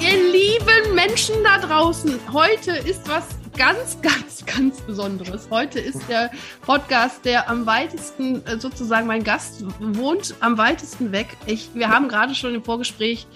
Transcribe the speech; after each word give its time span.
Ihr 0.00 0.32
lieben 0.32 0.94
Menschen 0.94 1.42
da 1.42 1.58
draußen, 1.58 2.18
heute 2.32 2.72
ist 2.72 3.08
was 3.08 3.28
ganz, 3.56 4.00
ganz, 4.02 4.44
ganz 4.44 4.80
Besonderes. 4.82 5.48
Heute 5.50 5.80
ist 5.80 6.06
der 6.08 6.30
Podcast, 6.62 7.24
der 7.24 7.48
am 7.48 7.64
weitesten, 7.64 8.44
äh, 8.46 8.58
sozusagen 8.58 9.06
mein 9.06 9.24
Gast 9.24 9.64
wohnt, 9.80 10.34
am 10.40 10.58
weitesten 10.58 11.12
weg. 11.12 11.28
Ich, 11.46 11.70
wir 11.74 11.88
haben 11.88 12.08
gerade 12.08 12.34
schon 12.34 12.54
im 12.54 12.62
Vorgespräch 12.62 13.26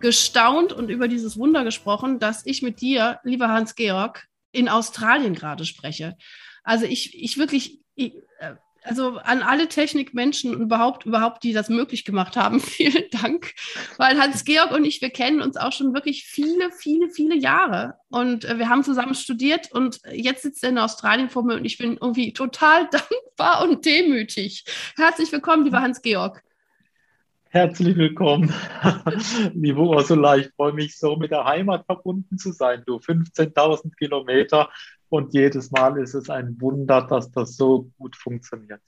gestaunt 0.00 0.72
und 0.72 0.90
über 0.90 1.08
dieses 1.08 1.38
Wunder 1.38 1.64
gesprochen, 1.64 2.18
dass 2.18 2.44
ich 2.44 2.60
mit 2.60 2.80
dir, 2.80 3.20
lieber 3.24 3.48
Hans-Georg, 3.48 4.26
in 4.50 4.68
Australien 4.68 5.34
gerade 5.34 5.64
spreche. 5.64 6.16
Also 6.62 6.84
ich, 6.84 7.18
ich 7.22 7.38
wirklich, 7.38 7.80
ich, 7.94 8.16
äh, 8.38 8.54
also 8.84 9.18
an 9.18 9.42
alle 9.42 9.68
Technikmenschen 9.68 10.54
überhaupt, 10.54 11.06
überhaupt, 11.06 11.44
die 11.44 11.52
das 11.52 11.68
möglich 11.68 12.04
gemacht 12.04 12.36
haben, 12.36 12.60
vielen 12.60 13.04
Dank. 13.10 13.54
Weil 13.96 14.20
Hans-Georg 14.20 14.72
und 14.72 14.84
ich, 14.84 15.00
wir 15.00 15.10
kennen 15.10 15.40
uns 15.40 15.56
auch 15.56 15.72
schon 15.72 15.94
wirklich 15.94 16.24
viele, 16.24 16.70
viele, 16.70 17.10
viele 17.10 17.36
Jahre. 17.36 17.94
Und 18.10 18.44
äh, 18.44 18.58
wir 18.58 18.68
haben 18.68 18.84
zusammen 18.84 19.14
studiert 19.14 19.70
und 19.72 20.00
jetzt 20.12 20.42
sitzt 20.42 20.62
er 20.62 20.70
in 20.70 20.78
Australien 20.78 21.30
vor 21.30 21.44
mir 21.44 21.54
und 21.54 21.64
ich 21.64 21.78
bin 21.78 21.92
irgendwie 22.00 22.32
total 22.32 22.88
dankbar 22.90 23.62
und 23.68 23.84
demütig. 23.84 24.64
Herzlich 24.96 25.30
willkommen, 25.32 25.64
lieber 25.64 25.80
Hans-Georg. 25.80 26.42
Herzlich 27.50 27.94
willkommen, 27.98 28.50
liebe 29.54 29.80
Ursula. 29.80 30.36
Ich 30.36 30.48
freue 30.56 30.72
mich 30.72 30.96
so, 30.96 31.16
mit 31.16 31.32
der 31.32 31.44
Heimat 31.44 31.84
verbunden 31.84 32.38
zu 32.38 32.50
sein. 32.50 32.82
Du 32.86 32.96
15.000 32.96 33.94
Kilometer 33.94 34.70
und 35.12 35.34
jedes 35.34 35.70
Mal 35.70 35.98
ist 35.98 36.14
es 36.14 36.30
ein 36.30 36.58
Wunder, 36.58 37.02
dass 37.02 37.30
das 37.30 37.56
so 37.56 37.90
gut 37.98 38.16
funktioniert. 38.16 38.80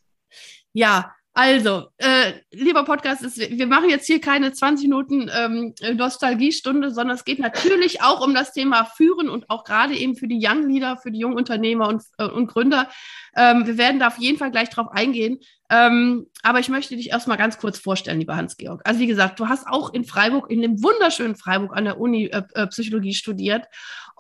Ja, 0.73 1.15
also, 1.37 1.89
äh, 1.99 2.33
lieber 2.53 2.85
Podcast, 2.85 3.23
ist, 3.23 3.39
wir 3.39 3.67
machen 3.67 3.91
jetzt 3.91 4.07
hier 4.07 4.21
keine 4.21 4.53
20 4.53 4.89
Minuten 4.89 5.29
ähm, 5.37 5.75
Nostalgiestunde, 5.97 6.93
sondern 6.93 7.17
es 7.17 7.25
geht 7.25 7.41
natürlich 7.41 8.03
auch 8.03 8.25
um 8.25 8.35
das 8.35 8.53
Thema 8.53 8.85
Führen 8.85 9.29
und 9.29 9.51
auch 9.51 9.65
gerade 9.65 9.95
eben 9.95 10.17
für 10.17 10.29
die 10.29 10.41
Young 10.41 10.69
Leader, 10.69 10.97
für 10.97 11.11
die 11.11 11.19
jungen 11.19 11.37
Unternehmer 11.37 11.89
und, 11.89 12.05
äh, 12.19 12.25
und 12.25 12.47
Gründer. 12.47 12.89
Ähm, 13.37 13.67
wir 13.67 13.77
werden 13.77 13.99
da 13.99 14.07
auf 14.07 14.19
jeden 14.19 14.39
Fall 14.39 14.53
gleich 14.53 14.71
drauf 14.71 14.87
eingehen. 14.93 15.41
Ähm, 15.71 16.27
aber 16.43 16.61
ich 16.61 16.69
möchte 16.69 16.95
dich 16.95 17.11
erstmal 17.11 17.37
ganz 17.37 17.59
kurz 17.59 17.79
vorstellen, 17.79 18.21
lieber 18.21 18.37
Hans-Georg. 18.37 18.83
Also, 18.85 19.01
wie 19.01 19.09
gesagt, 19.09 19.41
du 19.41 19.49
hast 19.49 19.67
auch 19.67 19.93
in 19.93 20.05
Freiburg, 20.05 20.51
in 20.51 20.63
dem 20.63 20.83
wunderschönen 20.85 21.35
Freiburg 21.35 21.77
an 21.77 21.85
der 21.85 22.01
Uni 22.01 22.27
äh, 22.27 22.43
äh 22.55 22.67
Psychologie 22.69 23.13
studiert 23.13 23.67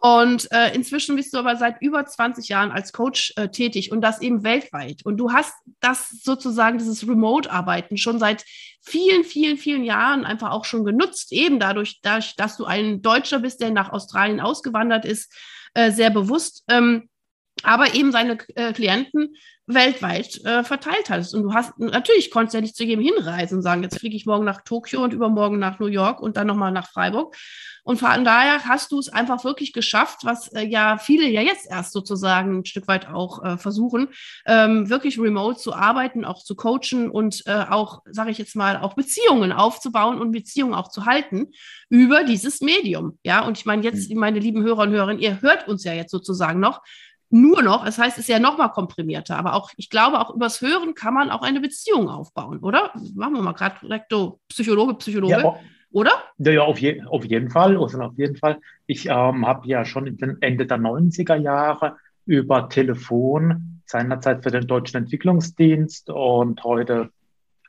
und 0.04 0.52
äh, 0.52 0.74
inzwischen 0.74 1.16
bist 1.16 1.32
du 1.32 1.38
aber 1.38 1.56
seit 1.56 1.80
über 1.80 2.04
20 2.04 2.50
Jahren 2.50 2.70
als 2.70 2.92
Coach 2.92 3.32
äh, 3.36 3.48
tätig 3.48 3.90
und 3.90 4.02
das 4.02 4.20
eben 4.20 4.44
weltweit. 4.44 5.00
Und 5.06 5.16
du 5.16 5.32
hast 5.32 5.54
das 5.80 6.10
sozusagen, 6.22 6.76
dieses 6.76 7.08
Remote-Arbeiten 7.08 7.96
schon 7.96 8.18
seit 8.18 8.44
vielen, 8.82 9.24
vielen, 9.24 9.56
vielen 9.56 9.82
Jahren 9.82 10.26
einfach 10.26 10.50
auch 10.50 10.66
schon 10.66 10.84
genutzt, 10.84 11.32
eben 11.32 11.58
dadurch, 11.58 12.00
dadurch 12.02 12.36
dass 12.36 12.58
du 12.58 12.66
ein 12.66 13.00
Deutscher 13.00 13.38
bist, 13.38 13.62
der 13.62 13.70
nach 13.70 13.92
Australien 13.92 14.40
ausgewandert 14.40 15.06
ist, 15.06 15.32
äh, 15.72 15.90
sehr 15.90 16.10
bewusst. 16.10 16.64
Ähm, 16.68 17.08
aber 17.64 17.94
eben 17.94 18.12
seine 18.12 18.38
äh, 18.54 18.72
Klienten 18.72 19.34
weltweit 19.66 20.44
äh, 20.44 20.62
verteilt 20.62 21.08
hast. 21.08 21.34
Und 21.34 21.42
du 21.42 21.54
hast 21.54 21.78
natürlich 21.78 22.30
konntest 22.30 22.54
ja 22.54 22.60
nicht 22.60 22.76
zu 22.76 22.84
jedem 22.84 23.02
hinreisen 23.02 23.56
und 23.56 23.62
sagen, 23.62 23.82
jetzt 23.82 23.98
fliege 23.98 24.16
ich 24.16 24.26
morgen 24.26 24.44
nach 24.44 24.62
Tokio 24.62 25.02
und 25.02 25.14
übermorgen 25.14 25.58
nach 25.58 25.78
New 25.78 25.86
York 25.86 26.20
und 26.20 26.36
dann 26.36 26.46
nochmal 26.46 26.72
nach 26.72 26.90
Freiburg. 26.90 27.34
Und 27.86 27.98
von 27.98 28.24
daher 28.24 28.64
hast 28.66 28.92
du 28.92 28.98
es 28.98 29.10
einfach 29.10 29.44
wirklich 29.44 29.74
geschafft, 29.74 30.20
was 30.22 30.48
äh, 30.52 30.66
ja 30.66 30.98
viele 30.98 31.28
ja 31.28 31.42
jetzt 31.42 31.70
erst 31.70 31.92
sozusagen 31.92 32.58
ein 32.58 32.64
Stück 32.64 32.88
weit 32.88 33.08
auch 33.08 33.44
äh, 33.44 33.58
versuchen, 33.58 34.08
ähm, 34.46 34.88
wirklich 34.88 35.18
remote 35.18 35.58
zu 35.58 35.74
arbeiten, 35.74 36.24
auch 36.24 36.42
zu 36.42 36.56
coachen 36.56 37.10
und 37.10 37.42
äh, 37.46 37.64
auch, 37.68 38.02
sage 38.10 38.30
ich 38.30 38.38
jetzt 38.38 38.56
mal, 38.56 38.78
auch 38.78 38.94
Beziehungen 38.94 39.52
aufzubauen 39.52 40.18
und 40.18 40.32
Beziehungen 40.32 40.74
auch 40.74 40.88
zu 40.88 41.04
halten 41.04 41.52
über 41.90 42.24
dieses 42.24 42.62
Medium. 42.62 43.18
Ja, 43.22 43.46
und 43.46 43.58
ich 43.58 43.66
meine 43.66 43.82
jetzt, 43.82 44.10
mhm. 44.10 44.18
meine 44.18 44.38
lieben 44.38 44.62
Hörer 44.62 44.82
und 44.82 44.90
Hörerinnen, 44.90 45.22
ihr 45.22 45.42
hört 45.42 45.68
uns 45.68 45.84
ja 45.84 45.92
jetzt 45.92 46.10
sozusagen 46.10 46.60
noch 46.60 46.80
nur 47.34 47.62
noch. 47.62 47.84
Das 47.84 47.98
heißt, 47.98 48.16
es 48.16 48.24
ist 48.24 48.28
ja 48.28 48.38
noch 48.38 48.56
mal 48.56 48.68
komprimierter. 48.68 49.36
Aber 49.36 49.54
auch, 49.54 49.70
ich 49.76 49.90
glaube, 49.90 50.20
auch 50.20 50.34
übers 50.34 50.60
Hören 50.60 50.94
kann 50.94 51.14
man 51.14 51.30
auch 51.30 51.42
eine 51.42 51.60
Beziehung 51.60 52.08
aufbauen, 52.08 52.60
oder? 52.60 52.92
Machen 53.14 53.34
wir 53.34 53.42
mal 53.42 53.52
gerade 53.52 53.74
direkt 53.82 54.06
so 54.10 54.38
Psychologe, 54.48 54.94
Psychologe. 54.94 55.32
Ja, 55.32 55.56
oder? 55.90 56.12
Ja, 56.38 56.52
ja 56.52 56.62
auf, 56.62 56.78
je, 56.78 57.02
auf 57.02 57.24
jeden 57.24 57.50
Fall. 57.50 57.76
Also 57.76 58.00
auf 58.00 58.16
jeden 58.16 58.36
Fall. 58.36 58.60
Ich 58.86 59.06
ähm, 59.06 59.46
habe 59.46 59.66
ja 59.66 59.84
schon 59.84 60.06
Ende 60.40 60.66
der 60.66 60.78
90er 60.78 61.34
Jahre 61.34 61.96
über 62.24 62.68
Telefon 62.68 63.82
seinerzeit 63.84 64.44
für 64.44 64.52
den 64.52 64.68
Deutschen 64.68 64.98
Entwicklungsdienst 64.98 66.10
und 66.10 66.62
heute 66.62 67.10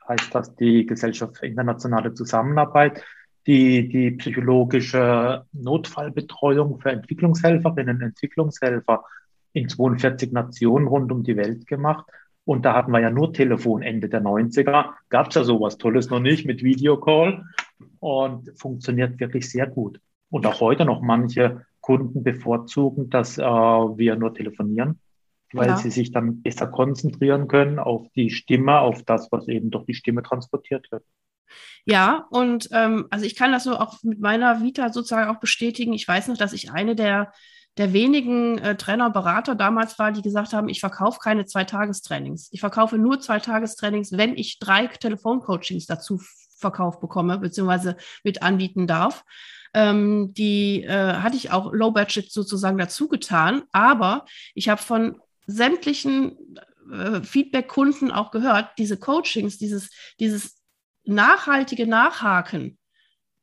heißt 0.08 0.32
das 0.32 0.54
die 0.54 0.86
Gesellschaft 0.86 1.38
für 1.38 1.46
internationale 1.46 2.14
Zusammenarbeit, 2.14 3.02
die, 3.46 3.88
die 3.88 4.12
psychologische 4.12 5.44
Notfallbetreuung 5.52 6.78
für 6.78 6.90
Entwicklungshelferinnen 6.90 7.96
und 7.96 8.02
Entwicklungshelfer 8.02 9.04
in 9.56 9.70
42 9.70 10.32
Nationen 10.32 10.86
rund 10.86 11.10
um 11.10 11.22
die 11.22 11.36
Welt 11.36 11.66
gemacht. 11.66 12.04
Und 12.44 12.64
da 12.66 12.74
hatten 12.74 12.92
wir 12.92 13.00
ja 13.00 13.10
nur 13.10 13.32
Telefon 13.32 13.82
Ende 13.82 14.08
der 14.08 14.22
90er. 14.22 14.90
Gab 15.08 15.28
es 15.28 15.34
ja 15.34 15.44
sowas 15.44 15.78
Tolles 15.78 16.10
noch 16.10 16.20
nicht 16.20 16.44
mit 16.44 16.62
Videocall 16.62 17.42
und 17.98 18.52
funktioniert 18.60 19.18
wirklich 19.18 19.50
sehr 19.50 19.66
gut. 19.66 19.98
Und 20.28 20.46
auch 20.46 20.60
heute 20.60 20.84
noch 20.84 21.00
manche 21.00 21.64
Kunden 21.80 22.22
bevorzugen, 22.22 23.08
dass 23.08 23.38
äh, 23.38 23.42
wir 23.42 24.16
nur 24.16 24.34
telefonieren, 24.34 25.00
weil 25.54 25.68
ja. 25.68 25.76
sie 25.78 25.90
sich 25.90 26.12
dann 26.12 26.42
besser 26.42 26.66
konzentrieren 26.66 27.48
können 27.48 27.78
auf 27.78 28.06
die 28.14 28.28
Stimme, 28.28 28.80
auf 28.80 29.04
das, 29.04 29.32
was 29.32 29.48
eben 29.48 29.70
durch 29.70 29.86
die 29.86 29.94
Stimme 29.94 30.22
transportiert 30.22 30.92
wird. 30.92 31.04
Ja, 31.86 32.26
und 32.30 32.68
ähm, 32.72 33.06
also 33.08 33.24
ich 33.24 33.36
kann 33.36 33.52
das 33.52 33.64
so 33.64 33.76
auch 33.76 34.02
mit 34.02 34.20
meiner 34.20 34.60
Vita 34.60 34.92
sozusagen 34.92 35.30
auch 35.30 35.40
bestätigen. 35.40 35.94
Ich 35.94 36.06
weiß 36.06 36.28
noch, 36.28 36.36
dass 36.36 36.52
ich 36.52 36.72
eine 36.72 36.94
der 36.94 37.32
der 37.76 37.92
wenigen 37.92 38.58
äh, 38.58 38.76
Trainer, 38.76 39.10
Berater 39.10 39.54
damals 39.54 39.98
war, 39.98 40.12
die 40.12 40.22
gesagt 40.22 40.52
haben, 40.52 40.68
ich 40.68 40.80
verkaufe 40.80 41.18
keine 41.20 41.44
Zweitagestrainings. 41.44 42.48
Ich 42.52 42.60
verkaufe 42.60 42.96
nur 42.96 43.20
Zweitagestrainings, 43.20 44.12
wenn 44.12 44.36
ich 44.36 44.58
drei 44.58 44.86
Telefoncoachings 44.86 45.86
dazu 45.86 46.20
verkauft 46.56 47.00
bekomme, 47.00 47.38
beziehungsweise 47.38 47.96
mit 48.24 48.42
anbieten 48.42 48.86
darf. 48.86 49.24
Ähm, 49.74 50.32
die 50.32 50.84
äh, 50.84 51.14
hatte 51.16 51.36
ich 51.36 51.50
auch 51.50 51.72
Low 51.72 51.90
Budget 51.90 52.32
sozusagen 52.32 52.78
dazu 52.78 53.08
getan, 53.08 53.64
aber 53.72 54.24
ich 54.54 54.70
habe 54.70 54.80
von 54.80 55.20
sämtlichen 55.46 56.56
äh, 56.90 57.20
Feedback-Kunden 57.20 58.10
auch 58.10 58.30
gehört, 58.30 58.70
diese 58.78 58.96
Coachings, 58.96 59.58
dieses, 59.58 59.90
dieses 60.18 60.62
nachhaltige 61.04 61.86
Nachhaken 61.86 62.78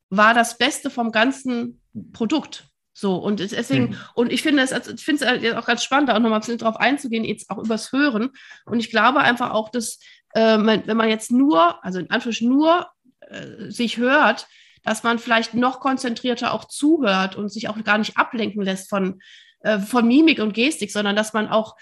war 0.10 0.34
das 0.34 0.58
Beste 0.58 0.90
vom 0.90 1.12
ganzen 1.12 1.82
Produkt. 2.14 2.73
So, 2.94 3.16
und 3.16 3.40
deswegen, 3.40 3.90
mhm. 3.90 3.98
und 4.14 4.32
ich 4.32 4.44
finde 4.44 4.62
es, 4.62 4.72
also 4.72 4.94
ich 4.94 5.04
finde 5.04 5.26
es 5.26 5.56
auch 5.56 5.66
ganz 5.66 5.84
spannend, 5.84 6.10
da 6.10 6.14
auch 6.16 6.20
nochmal 6.20 6.38
ein 6.38 6.42
bisschen 6.42 6.60
drauf 6.60 6.78
einzugehen, 6.78 7.26
jetzt 7.26 7.50
auch 7.50 7.58
übers 7.58 7.92
Hören. 7.92 8.30
Und 8.66 8.80
ich 8.80 8.92
glaube 8.92 9.20
einfach 9.20 9.52
auch, 9.52 9.70
dass, 9.70 10.00
äh, 10.34 10.58
wenn 10.60 10.98
man 10.98 11.10
jetzt 11.10 11.32
nur, 11.32 11.84
also 11.84 12.00
in 12.00 12.12
Anführungsstrichen 12.12 12.54
nur 12.54 12.88
äh, 13.22 13.72
sich 13.72 13.98
hört, 13.98 14.48
dass 14.84 15.02
man 15.04 15.18
vielleicht 15.18 15.56
noch 15.56 15.80
konzentrierter 15.80 16.54
auch 16.54 16.66
zuhört 16.66 17.36
und 17.36 17.50
sich 17.50 17.68
auch 17.68 17.82
gar 17.84 17.98
nicht 17.98 18.18
ablenken 18.18 18.62
lässt 18.62 18.90
von, 18.90 19.22
äh, 19.62 19.80
von 19.80 20.08
Mimik 20.08 20.40
und 20.40 20.54
Gestik, 20.54 20.92
sondern 20.92 21.16
dass 21.16 21.34
man 21.34 21.48
auch 21.48 21.76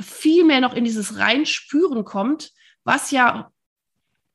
viel 0.00 0.44
mehr 0.44 0.60
noch 0.60 0.74
in 0.74 0.84
dieses 0.84 1.18
Reinspüren 1.18 2.04
kommt, 2.04 2.52
was 2.84 3.10
ja, 3.10 3.50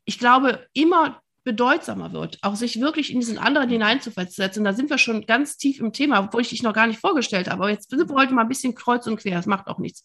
ich 0.06 0.20
glaube, 0.20 0.68
immer 0.74 1.22
bedeutsamer 1.50 2.14
wird, 2.14 2.38
auch 2.44 2.56
sich 2.56 2.80
wirklich 2.80 3.12
in 3.12 3.20
diesen 3.20 3.40
anderen 3.40 3.70
hineinzuversetzen. 3.70 4.64
Da 4.64 4.74
sind 4.74 4.92
wir 4.92 5.00
schon 5.00 5.26
ganz 5.26 5.58
tief 5.58 5.80
im 5.80 5.94
Thema, 5.94 6.20
obwohl 6.20 6.42
ich 6.42 6.50
dich 6.50 6.62
noch 6.62 6.76
gar 6.76 6.86
nicht 6.86 7.00
vorgestellt 7.00 7.50
habe. 7.50 7.64
Aber 7.64 7.72
jetzt 7.72 7.90
sind 7.90 8.08
wir 8.08 8.16
heute 8.16 8.34
mal 8.34 8.44
ein 8.44 8.48
bisschen 8.48 8.76
kreuz 8.76 9.08
und 9.08 9.18
quer, 9.18 9.36
das 9.36 9.48
macht 9.48 9.66
auch 9.66 9.80
nichts. 9.80 10.04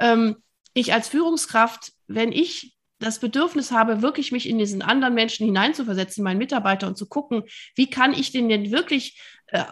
Ähm, 0.00 0.36
ich 0.72 0.92
als 0.92 1.06
Führungskraft, 1.06 1.92
wenn 2.08 2.32
ich 2.32 2.74
das 2.98 3.18
Bedürfnis 3.18 3.70
habe, 3.70 4.02
wirklich 4.02 4.32
mich 4.32 4.48
in 4.48 4.58
diesen 4.58 4.82
anderen 4.82 5.14
Menschen 5.14 5.46
hineinzuversetzen, 5.46 6.24
meinen 6.24 6.38
Mitarbeiter 6.38 6.86
und 6.86 6.96
zu 6.96 7.06
gucken, 7.06 7.42
wie 7.74 7.90
kann 7.90 8.12
ich 8.12 8.32
den 8.32 8.48
denn 8.48 8.70
wirklich 8.70 9.20
äh, 9.48 9.64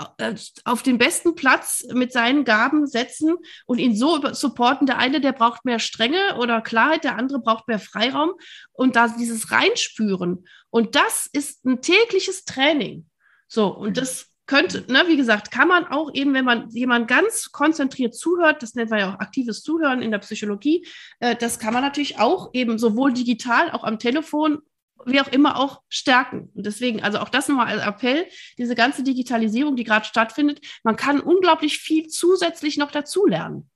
auf 0.65 0.83
den 0.83 0.99
besten 0.99 1.35
Platz 1.35 1.85
mit 1.93 2.13
seinen 2.13 2.45
Gaben 2.45 2.87
setzen 2.87 3.37
und 3.67 3.79
ihn 3.79 3.97
so 3.97 4.21
supporten. 4.33 4.87
Der 4.87 4.99
eine, 4.99 5.21
der 5.21 5.33
braucht 5.33 5.65
mehr 5.65 5.79
Strenge 5.79 6.37
oder 6.39 6.61
Klarheit, 6.61 7.05
der 7.05 7.17
andere 7.17 7.41
braucht 7.41 7.69
mehr 7.69 7.79
Freiraum 7.79 8.33
und 8.73 8.97
da 8.97 9.09
dieses 9.09 9.51
Reinspüren. 9.51 10.47
Und 10.71 10.95
das 10.95 11.29
ist 11.33 11.65
ein 11.65 11.81
tägliches 11.81 12.45
Training. 12.45 13.07
So, 13.49 13.69
und 13.69 13.91
mhm. 13.91 13.95
das 13.95 14.32
könnte, 14.47 14.85
ne, 14.93 15.05
wie 15.07 15.17
gesagt, 15.17 15.51
kann 15.51 15.69
man 15.69 15.87
auch 15.87 16.13
eben, 16.15 16.35
wenn 16.35 16.45
man 16.45 16.69
jemand 16.71 17.09
ganz 17.09 17.53
konzentriert 17.53 18.15
zuhört, 18.15 18.63
das 18.63 18.75
nennt 18.75 18.91
man 18.91 18.99
ja 18.99 19.15
auch 19.15 19.21
aktives 19.21 19.63
Zuhören 19.63 20.03
in 20.03 20.11
der 20.11 20.19
Psychologie, 20.19 20.87
äh, 21.21 21.37
das 21.37 21.59
kann 21.59 21.73
man 21.73 21.83
natürlich 21.83 22.19
auch 22.19 22.51
eben 22.53 22.79
sowohl 22.79 23.13
digital, 23.13 23.71
auch 23.71 23.85
am 23.85 23.99
Telefon, 23.99 24.59
wie 25.07 25.21
auch 25.21 25.29
immer 25.29 25.59
auch 25.59 25.83
stärken. 25.89 26.51
Und 26.55 26.67
deswegen, 26.67 27.03
also 27.03 27.19
auch 27.19 27.29
das 27.29 27.49
nochmal 27.49 27.67
als 27.67 27.87
Appell, 27.87 28.27
diese 28.59 28.75
ganze 28.75 29.03
Digitalisierung, 29.03 29.77
die 29.77 29.85
gerade 29.85 30.05
stattfindet, 30.05 30.61
man 30.85 30.97
kann 30.97 31.21
unglaublich 31.21 31.79
viel 31.79 32.09
zusätzlich 32.09 32.77
noch 32.77 32.91
dazulernen. 32.91 33.69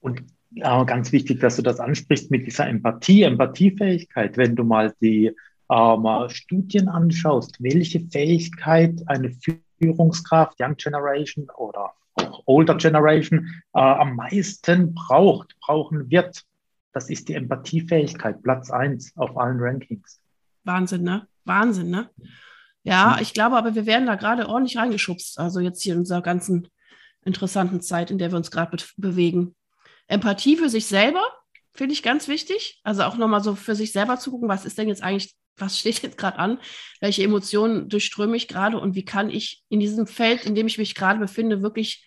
Und 0.00 0.22
ja, 0.50 0.84
ganz 0.84 1.12
wichtig, 1.12 1.40
dass 1.40 1.56
du 1.56 1.62
das 1.62 1.80
ansprichst 1.80 2.30
mit 2.30 2.46
dieser 2.46 2.66
Empathie, 2.66 3.22
Empathiefähigkeit, 3.22 4.36
wenn 4.36 4.54
du 4.54 4.64
mal 4.64 4.94
die 5.00 5.32
ähm, 5.70 6.28
Studien 6.28 6.88
anschaust, 6.88 7.62
welche 7.62 8.00
Fähigkeit 8.00 9.00
eine 9.06 9.32
Führungskraft, 9.78 10.58
Young 10.60 10.76
Generation 10.76 11.48
oder 11.56 11.92
auch 12.14 12.42
Older 12.46 12.76
Generation 12.76 13.46
äh, 13.74 13.80
am 13.80 14.16
meisten 14.16 14.94
braucht, 14.94 15.56
brauchen 15.60 16.10
wird, 16.10 16.44
das 16.92 17.08
ist 17.08 17.28
die 17.28 17.34
Empathiefähigkeit, 17.34 18.42
Platz 18.42 18.70
eins 18.70 19.12
auf 19.16 19.36
allen 19.36 19.58
Rankings. 19.60 20.20
Wahnsinn, 20.64 21.02
ne? 21.02 21.26
Wahnsinn, 21.44 21.90
ne? 21.90 22.10
Ja, 22.82 23.16
hm. 23.16 23.22
ich 23.22 23.32
glaube 23.32 23.56
aber, 23.56 23.74
wir 23.74 23.86
werden 23.86 24.06
da 24.06 24.16
gerade 24.16 24.48
ordentlich 24.48 24.76
reingeschubst. 24.76 25.38
Also 25.38 25.60
jetzt 25.60 25.82
hier 25.82 25.94
in 25.94 26.00
unserer 26.00 26.22
ganzen 26.22 26.68
interessanten 27.24 27.80
Zeit, 27.80 28.10
in 28.10 28.18
der 28.18 28.30
wir 28.30 28.36
uns 28.36 28.50
gerade 28.50 28.76
be 28.76 28.82
bewegen. 28.96 29.54
Empathie 30.08 30.56
für 30.56 30.68
sich 30.68 30.86
selber 30.86 31.22
finde 31.72 31.94
ich 31.94 32.02
ganz 32.02 32.28
wichtig. 32.28 32.80
Also 32.84 33.04
auch 33.04 33.16
nochmal 33.16 33.42
so 33.42 33.54
für 33.54 33.74
sich 33.74 33.92
selber 33.92 34.18
zu 34.18 34.30
gucken, 34.30 34.48
was 34.48 34.64
ist 34.64 34.76
denn 34.76 34.88
jetzt 34.88 35.02
eigentlich 35.02 35.34
was 35.56 35.78
steht 35.78 36.02
jetzt 36.02 36.18
gerade 36.18 36.38
an, 36.38 36.58
welche 37.00 37.22
Emotionen 37.22 37.88
durchströme 37.88 38.36
ich 38.36 38.48
gerade 38.48 38.78
und 38.78 38.94
wie 38.94 39.04
kann 39.04 39.30
ich 39.30 39.62
in 39.68 39.80
diesem 39.80 40.06
Feld, 40.06 40.44
in 40.44 40.54
dem 40.54 40.66
ich 40.66 40.78
mich 40.78 40.94
gerade 40.94 41.20
befinde, 41.20 41.62
wirklich 41.62 42.06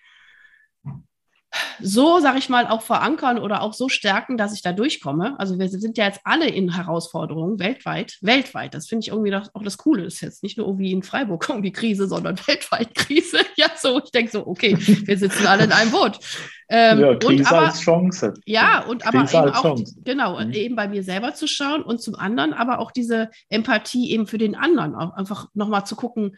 so, 1.81 2.19
sage 2.19 2.39
ich 2.39 2.49
mal, 2.49 2.67
auch 2.67 2.81
verankern 2.81 3.39
oder 3.39 3.61
auch 3.61 3.73
so 3.73 3.89
stärken, 3.89 4.37
dass 4.37 4.53
ich 4.53 4.61
da 4.61 4.73
durchkomme. 4.73 5.35
Also 5.39 5.59
wir 5.59 5.69
sind 5.69 5.97
ja 5.97 6.05
jetzt 6.05 6.21
alle 6.23 6.47
in 6.47 6.73
Herausforderungen 6.75 7.59
weltweit, 7.59 8.17
weltweit. 8.21 8.73
Das 8.73 8.87
finde 8.87 9.03
ich 9.03 9.09
irgendwie 9.09 9.31
doch, 9.31 9.49
auch 9.53 9.63
das 9.63 9.77
Coole. 9.77 10.03
Das 10.03 10.15
ist 10.15 10.21
jetzt 10.21 10.43
nicht 10.43 10.57
nur 10.57 10.67
irgendwie 10.67 10.91
in 10.91 11.03
Freiburg 11.03 11.45
irgendwie 11.49 11.71
Krise, 11.71 12.07
sondern 12.07 12.37
weltweit 12.47 12.93
Krise. 12.95 13.39
Ja, 13.57 13.67
so, 13.77 14.01
ich 14.03 14.11
denke 14.11 14.31
so, 14.31 14.45
okay, 14.45 14.75
wir 14.77 15.17
sitzen 15.17 15.47
alle 15.47 15.63
in 15.63 15.71
einem 15.71 15.89
Boot. 15.89 16.19
Ähm, 16.67 16.99
ja, 16.99 17.15
Krise 17.15 17.43
und 17.43 17.47
aber, 17.47 17.67
als 17.67 17.79
Chance. 17.79 18.33
Ja, 18.45 18.83
und 18.83 19.01
Krise 19.01 19.37
aber 19.37 19.47
eben 19.47 19.55
auch, 19.55 19.61
Chance. 19.61 19.95
genau, 20.03 20.43
mhm. 20.43 20.51
eben 20.51 20.75
bei 20.75 20.89
mir 20.89 21.03
selber 21.03 21.33
zu 21.33 21.47
schauen 21.47 21.83
und 21.83 22.01
zum 22.01 22.15
anderen 22.15 22.53
aber 22.53 22.79
auch 22.79 22.91
diese 22.91 23.29
Empathie 23.49 24.11
eben 24.11 24.27
für 24.27 24.37
den 24.37 24.55
anderen, 24.55 24.93
auch 24.93 25.13
einfach 25.13 25.47
nochmal 25.53 25.85
zu 25.85 25.95
gucken, 25.95 26.35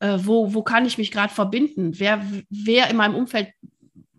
äh, 0.00 0.18
wo, 0.22 0.54
wo 0.54 0.62
kann 0.62 0.86
ich 0.86 0.98
mich 0.98 1.10
gerade 1.10 1.32
verbinden? 1.32 1.92
Wer, 1.98 2.24
wer 2.48 2.90
in 2.90 2.96
meinem 2.96 3.14
Umfeld 3.14 3.48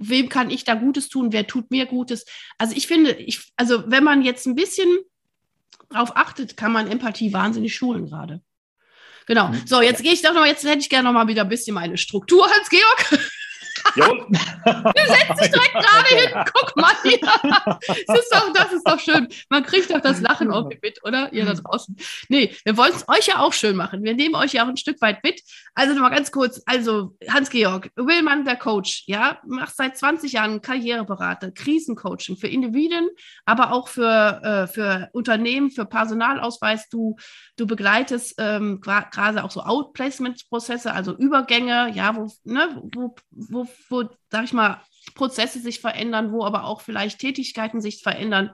wem 0.02 0.30
kann 0.30 0.50
ich 0.50 0.64
da 0.64 0.76
Gutes 0.76 1.10
tun, 1.10 1.32
wer 1.32 1.48
tut 1.48 1.72
mir 1.72 1.86
Gutes. 1.86 2.26
Also 2.58 2.76
ich 2.76 2.88
finde, 2.88 3.12
ich, 3.12 3.52
also 3.56 3.84
wenn 3.88 4.04
man 4.04 4.22
jetzt 4.22 4.46
ein 4.46 4.56
bisschen 4.56 5.00
darauf 5.90 6.16
achtet, 6.16 6.58
kann 6.58 6.72
man 6.72 6.90
Empathie 6.90 7.34
wahnsinnig 7.34 7.76
schulen 7.76 8.08
gerade. 8.08 8.42
Genau. 9.28 9.50
Mhm. 9.50 9.62
So, 9.66 9.82
jetzt 9.82 10.04
gehe 10.04 10.14
ich 10.14 10.22
doch 10.22 10.34
noch, 10.34 10.46
jetzt 10.46 10.64
hätte 10.64 10.80
ich 10.80 10.90
gerne 10.90 11.08
noch 11.08 11.14
mal 11.14 11.28
wieder 11.28 11.44
ein 11.44 11.50
bisschen 11.50 11.76
meine 11.76 11.98
Struktur, 11.98 12.46
Hans-Georg. 12.46 13.31
Jo. 13.96 14.26
Du 14.64 15.02
setzt 15.06 15.42
dich 15.42 15.52
direkt 15.52 15.74
gerade 15.74 16.16
hin. 16.16 16.46
Guck 16.54 16.76
mal 16.76 16.94
hier. 17.04 17.20
Das 18.08 18.20
ist, 18.20 18.34
doch, 18.34 18.54
das 18.54 18.74
ist 18.74 18.88
doch 18.88 19.00
schön. 19.00 19.28
Man 19.50 19.64
kriegt 19.64 19.90
doch 19.92 20.02
das 20.02 20.22
Lachen 20.22 20.52
irgendwie 20.52 20.80
mit, 20.82 21.04
oder? 21.04 21.34
Ihr 21.34 21.46
da 21.46 21.54
draußen. 21.54 21.96
Nee, 22.30 22.56
wir 22.64 22.78
wollen 22.78 22.94
es 22.94 23.08
euch 23.08 23.28
ja 23.28 23.40
auch 23.40 23.54
schön 23.54 23.76
machen. 23.76 24.04
Wir 24.04 24.14
nehmen 24.14 24.36
euch 24.36 24.54
ja 24.54 24.64
auch 24.64 24.68
ein 24.68 24.78
Stück 24.78 25.02
weit 25.02 25.24
mit. 25.24 25.42
Also 25.74 25.94
nochmal 25.94 26.12
ganz 26.12 26.32
kurz. 26.32 26.62
Also, 26.66 27.16
Hans-Georg, 27.28 27.92
Willmann, 27.96 28.46
der 28.46 28.56
Coach, 28.56 29.04
ja, 29.08 29.40
macht 29.48 29.76
seit 29.76 29.98
20 29.98 30.34
Jahren 30.34 30.62
Karriereberater, 30.62 31.52
Krisencoaching 31.52 32.38
für 32.38 32.48
Individuen, 32.48 33.10
aber 33.46 33.72
auch 33.72 33.88
für, 33.88 34.42
äh, 34.44 34.68
für 34.68 35.10
Unternehmen, 35.14 35.72
für 35.72 35.86
Personalausweis. 35.86 36.90
Du, 36.90 37.16
du 37.58 37.66
begleitest 37.66 38.36
ähm, 38.38 38.82
gerade 38.82 39.44
auch 39.44 39.52
so 39.52 39.62
Outplacement-Prozesse, 39.62 40.94
also 40.94 41.16
Übergänge, 41.16 41.92
ja, 41.94 42.16
wo, 42.16 42.32
ne, 42.44 42.82
wo, 42.94 43.16
wo 43.32 43.68
wo, 43.90 44.10
sag 44.30 44.46
ich 44.46 44.54
mal, 44.54 44.82
Prozesse 45.16 45.60
sich 45.60 45.80
verändern, 45.80 46.32
wo 46.32 46.46
aber 46.46 46.66
auch 46.66 46.82
vielleicht 46.82 47.20
Tätigkeiten 47.20 47.82
sich 47.82 48.02
verändern. 48.02 48.52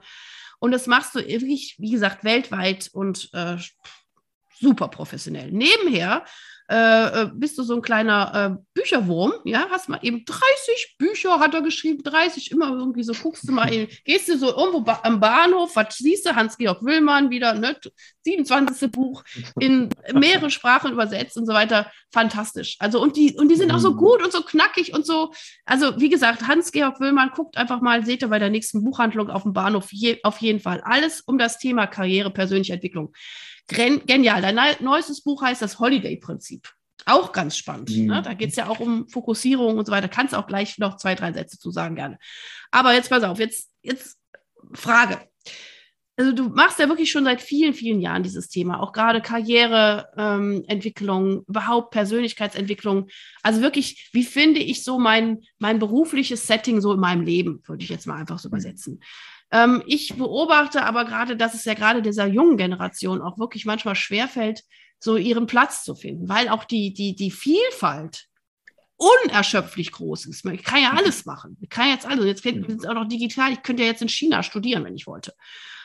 Und 0.60 0.72
das 0.72 0.88
machst 0.88 1.14
du 1.16 1.20
wirklich, 1.20 1.76
wie 1.78 1.92
gesagt, 1.92 2.24
weltweit 2.24 2.90
und 2.94 3.30
äh, 3.34 3.58
super 4.60 4.88
professionell. 4.88 5.52
Nebenher 5.52 6.24
äh, 6.70 7.22
äh, 7.22 7.30
bist 7.34 7.58
du 7.58 7.64
so 7.64 7.76
ein 7.76 7.82
kleiner 7.82 8.60
äh, 8.60 8.64
Bücherwurm, 8.74 9.32
ja, 9.46 9.68
hast 9.72 9.88
mal 9.88 10.00
eben 10.02 10.26
30 10.26 10.96
Bücher, 10.98 11.40
hat 11.40 11.54
er 11.54 11.62
geschrieben, 11.62 12.04
30, 12.04 12.52
immer 12.52 12.74
irgendwie 12.74 13.04
so, 13.04 13.14
guckst 13.14 13.48
du 13.48 13.54
mal, 13.54 13.74
eben, 13.74 13.90
gehst 14.04 14.28
du 14.28 14.38
so 14.38 14.48
irgendwo 14.54 14.82
ba 14.82 15.00
am 15.04 15.22
Bahnhof, 15.22 15.78
was 15.78 15.96
siehst 15.96 16.26
du, 16.26 16.36
Hans-Georg 16.36 16.84
Willmann 16.84 17.30
wieder, 17.30 17.54
ne, 17.54 17.78
27. 18.26 18.92
Buch, 18.92 19.24
in 19.62 19.88
mehrere 20.14 20.50
Sprachen 20.50 20.92
übersetzt 20.92 21.38
und 21.38 21.46
so 21.46 21.54
weiter, 21.54 21.90
fantastisch. 22.12 22.76
Also 22.80 23.02
und 23.02 23.16
die, 23.16 23.38
und 23.38 23.48
die 23.48 23.56
sind 23.56 23.72
auch 23.72 23.80
so 23.80 23.94
mhm. 23.94 23.98
gut 23.98 24.22
und 24.22 24.34
so 24.34 24.42
knackig 24.42 24.94
und 24.94 25.06
so, 25.06 25.32
also 25.66 26.02
wie 26.02 26.10
gesagt, 26.10 26.50
Hans-Georg 26.50 27.00
Willmann, 27.00 27.32
guckt 27.34 27.56
einfach 27.56 27.80
mal, 27.80 28.06
seht 28.06 28.24
ihr 28.24 28.28
bei 28.28 28.40
der 28.40 28.50
nächsten 28.50 28.84
Buchhandlung 28.84 29.30
auf 29.30 29.44
dem 29.44 29.54
Bahnhof, 29.54 29.88
je, 29.94 30.20
auf 30.24 30.40
jeden 30.40 30.60
Fall, 30.60 30.82
alles 30.82 31.22
um 31.22 31.38
das 31.38 31.60
Thema 31.60 31.88
Karriere, 31.88 32.30
persönliche 32.30 32.74
Entwicklung. 32.74 33.14
Genial. 33.68 34.42
Dein 34.42 34.58
neuestes 34.80 35.22
Buch 35.22 35.42
heißt 35.42 35.62
das 35.62 35.80
Holiday-Prinzip. 35.80 36.70
Auch 37.06 37.32
ganz 37.32 37.58
spannend. 37.58 37.90
Mhm. 37.90 38.08
Ne? 38.08 38.22
Da 38.22 38.34
geht 38.34 38.50
es 38.50 38.56
ja 38.58 38.68
auch 38.68 38.80
um 38.80 39.08
Fokussierung 39.08 39.78
und 39.78 39.86
so 39.86 39.92
weiter. 39.92 40.10
Kannst 40.10 40.36
auch 40.36 40.48
gleich 40.48 40.78
noch 40.78 40.98
zwei, 40.98 41.16
drei 41.16 41.32
Sätze 41.32 41.58
zu 41.58 41.72
sagen, 41.72 41.96
gerne. 41.96 42.18
Aber 42.72 42.94
jetzt 42.94 43.10
pass 43.10 43.24
auf, 43.24 43.40
jetzt, 43.40 43.70
jetzt 43.82 44.18
Frage. 44.74 45.20
Also 46.20 46.32
du 46.32 46.50
machst 46.50 46.80
ja 46.80 46.90
wirklich 46.90 47.12
schon 47.12 47.26
seit 47.26 47.42
vielen, 47.42 47.76
vielen 47.76 48.02
Jahren 48.02 48.24
dieses 48.24 48.50
Thema, 48.50 48.82
auch 48.82 48.92
gerade 48.92 49.22
Karriereentwicklung, 49.22 51.32
ähm, 51.32 51.44
überhaupt 51.48 51.92
Persönlichkeitsentwicklung. 51.92 53.08
Also 53.44 53.62
wirklich, 53.62 54.10
wie 54.14 54.24
finde 54.24 54.60
ich 54.60 54.84
so 54.84 54.98
mein, 54.98 55.44
mein 55.60 55.78
berufliches 55.78 56.48
Setting 56.48 56.82
so 56.82 56.92
in 56.92 57.00
meinem 57.00 57.22
Leben, 57.22 57.62
würde 57.68 57.84
ich 57.84 57.90
jetzt 57.90 58.08
mal 58.08 58.16
einfach 58.16 58.40
so 58.40 58.50
mhm. 58.50 59.00
Ähm, 59.52 59.84
ich 59.86 60.16
beobachte 60.16 60.84
aber 60.84 61.06
gerade, 61.06 61.38
dass 61.38 61.54
es 61.54 61.66
ja 61.66 61.74
gerade 61.74 62.02
dieser 62.02 62.28
jungen 62.28 62.58
Generation 62.58 63.22
auch 63.22 63.38
wirklich 63.38 63.66
manchmal 63.66 63.96
schwerfällt, 63.96 64.64
so 65.00 65.16
ihren 65.16 65.48
Platz 65.48 65.84
zu 65.84 65.96
finden, 65.96 66.28
weil 66.28 66.50
auch 66.50 66.64
die, 66.64 66.94
die, 66.94 67.16
die 67.16 67.32
Vielfalt 67.32 68.28
unerschöpflich 68.98 69.92
groß 69.92 70.26
ist. 70.26 70.44
Ich 70.46 70.64
kann 70.64 70.82
ja 70.82 70.94
alles 70.94 71.26
machen. 71.26 71.56
Ich 71.62 71.70
kann 71.70 71.90
jetzt 71.90 72.08
alles. 72.08 72.26
Jetzt 72.26 72.44
sind 72.44 72.70
es 72.70 72.86
auch 72.86 72.96
noch 72.96 73.08
digital. 73.08 73.52
Ich 73.52 73.62
könnte 73.62 73.84
ja 73.84 73.90
jetzt 73.90 74.02
in 74.02 74.10
China 74.10 74.42
studieren, 74.42 74.84
wenn 74.84 74.96
ich 74.96 75.06
wollte. 75.06 75.34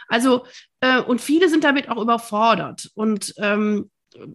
Also, 0.08 0.46
äh, 0.80 1.00
und 1.00 1.20
viele 1.20 1.48
sind 1.48 1.64
damit 1.64 1.88
auch 1.88 2.00
überfordert. 2.00 2.90
Und 2.94 3.34
ähm, 3.36 3.90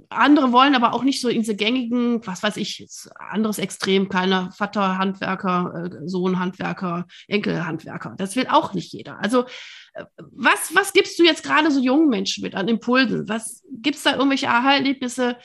andere 0.09 0.51
wollen 0.51 0.75
aber 0.75 0.93
auch 0.93 1.03
nicht 1.03 1.21
so 1.21 1.29
in 1.29 1.39
diese 1.39 1.55
gängigen, 1.55 2.25
was 2.25 2.43
weiß 2.43 2.57
ich, 2.57 2.87
anderes 3.17 3.59
Extrem, 3.59 4.09
keine 4.09 4.51
Vater-Handwerker, 4.51 5.89
äh, 5.91 6.07
Sohn-Handwerker, 6.07 7.05
Enkel-Handwerker. 7.27 8.15
Das 8.17 8.35
will 8.35 8.47
auch 8.47 8.73
nicht 8.73 8.93
jeder. 8.93 9.19
Also 9.21 9.45
äh, 9.93 10.05
was, 10.17 10.73
was 10.73 10.93
gibst 10.93 11.19
du 11.19 11.23
jetzt 11.23 11.43
gerade 11.43 11.71
so 11.71 11.79
jungen 11.79 12.09
Menschen 12.09 12.43
mit 12.43 12.55
an 12.55 12.67
Impulsen? 12.67 13.27
Was 13.29 13.63
gibt 13.71 13.97
es 13.97 14.03
da 14.03 14.15
irgendwelche 14.15 14.49
Aha-Erlebnisse, 14.49 15.37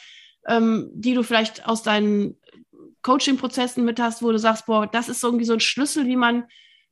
ähm, 0.47 0.91
die 0.95 1.15
du 1.15 1.23
vielleicht 1.23 1.67
aus 1.67 1.83
deinen 1.83 2.37
Coaching-Prozessen 3.03 3.85
mit 3.85 4.01
hast, 4.01 4.23
wo 4.23 4.31
du 4.31 4.39
sagst, 4.39 4.67
boah, 4.67 4.87
das 4.87 5.09
ist 5.09 5.23
irgendwie 5.23 5.45
so 5.45 5.53
ein 5.53 5.61
Schlüssel, 5.61 6.07
wie 6.07 6.17
man 6.17 6.45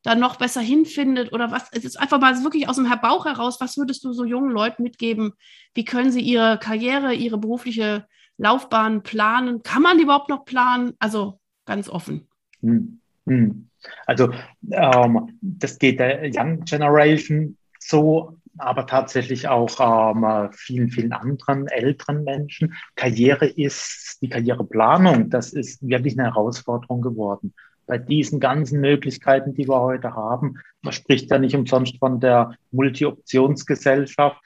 da 0.02 0.14
noch 0.14 0.36
besser 0.36 0.60
hinfindet 0.60 1.32
oder 1.32 1.50
was? 1.50 1.68
Es 1.72 1.84
ist 1.84 2.00
einfach 2.00 2.20
mal 2.20 2.42
wirklich 2.42 2.68
aus 2.68 2.76
dem 2.76 2.90
Bauch 3.02 3.26
heraus, 3.26 3.60
was 3.60 3.76
würdest 3.76 4.04
du 4.04 4.12
so 4.12 4.24
jungen 4.24 4.50
Leuten 4.50 4.82
mitgeben? 4.82 5.32
Wie 5.74 5.84
können 5.84 6.10
sie 6.10 6.20
ihre 6.20 6.58
Karriere, 6.58 7.14
ihre 7.14 7.38
berufliche 7.38 8.06
Laufbahn 8.38 9.02
planen? 9.02 9.62
Kann 9.62 9.82
man 9.82 9.98
die 9.98 10.04
überhaupt 10.04 10.28
noch 10.28 10.44
planen? 10.44 10.94
Also 10.98 11.40
ganz 11.66 11.88
offen. 11.88 12.28
Hm. 12.62 13.00
Hm. 13.26 13.68
Also 14.06 14.32
ähm, 14.70 15.38
das 15.40 15.78
geht 15.78 16.00
der 16.00 16.30
Young 16.34 16.64
Generation 16.64 17.56
so, 17.78 18.36
aber 18.58 18.86
tatsächlich 18.86 19.48
auch 19.48 20.14
ähm, 20.14 20.50
vielen, 20.52 20.90
vielen 20.90 21.12
anderen 21.12 21.66
älteren 21.68 22.24
Menschen. 22.24 22.74
Karriere 22.94 23.46
ist, 23.46 24.18
die 24.20 24.28
Karriereplanung, 24.28 25.30
das 25.30 25.52
ist 25.52 25.86
wirklich 25.86 26.18
eine 26.18 26.28
Herausforderung 26.28 27.00
geworden 27.00 27.54
bei 27.90 27.98
diesen 27.98 28.38
ganzen 28.38 28.80
Möglichkeiten, 28.80 29.52
die 29.52 29.66
wir 29.66 29.80
heute 29.80 30.14
haben, 30.14 30.54
man 30.82 30.92
spricht 30.92 31.28
ja 31.32 31.38
nicht 31.40 31.56
umsonst 31.56 31.98
von 31.98 32.20
der 32.20 32.54
Multi-Optionsgesellschaft, 32.70 34.40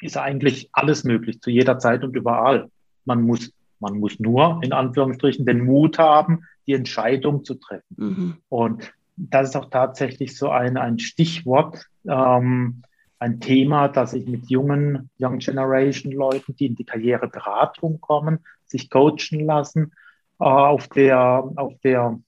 ist 0.00 0.16
eigentlich 0.16 0.68
alles 0.72 1.04
möglich, 1.04 1.40
zu 1.40 1.50
jeder 1.50 1.78
Zeit 1.78 2.02
und 2.02 2.16
überall. 2.16 2.68
Man 3.04 3.22
muss 3.22 3.52
Man 3.78 3.98
muss 3.98 4.18
nur 4.18 4.60
in 4.62 4.72
Anführungsstrichen 4.72 5.46
den 5.46 5.64
Mut 5.64 5.98
haben, 5.98 6.44
die 6.66 6.74
Entscheidung 6.74 7.44
zu 7.44 7.54
treffen. 7.54 7.94
Mhm. 7.96 8.34
Und 8.48 8.92
das 9.16 9.50
ist 9.50 9.56
auch 9.56 9.70
tatsächlich 9.70 10.36
so 10.36 10.50
ein, 10.50 10.76
ein 10.76 10.98
Stichwort, 10.98 11.86
ähm, 12.06 12.82
ein 13.20 13.38
Thema, 13.40 13.88
das 13.88 14.14
ich 14.14 14.26
mit 14.26 14.50
jungen 14.50 15.10
Young 15.20 15.38
Generation 15.38 16.12
Leuten, 16.12 16.56
die 16.56 16.66
in 16.66 16.74
die 16.74 16.84
Karriereberatung 16.84 18.00
kommen, 18.00 18.40
sich 18.66 18.90
coachen 18.90 19.46
lassen, 19.46 19.92
äh, 20.40 20.44
auf 20.44 20.88
der, 20.88 21.44
auf 21.56 21.74
der 21.84 22.18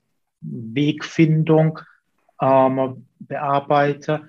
Wegfindung 0.42 1.78
ähm, 2.40 3.06
bearbeite. 3.20 4.28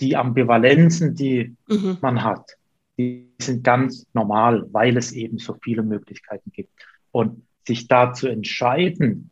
Die 0.00 0.16
Ambivalenzen, 0.16 1.14
die 1.14 1.56
mhm. 1.68 1.98
man 2.02 2.22
hat, 2.22 2.56
die 2.98 3.32
sind 3.40 3.64
ganz 3.64 4.06
normal, 4.12 4.66
weil 4.72 4.96
es 4.96 5.12
eben 5.12 5.38
so 5.38 5.56
viele 5.62 5.82
Möglichkeiten 5.82 6.52
gibt. 6.52 6.70
Und 7.12 7.46
sich 7.66 7.88
da 7.88 8.12
zu 8.12 8.28
entscheiden, 8.28 9.30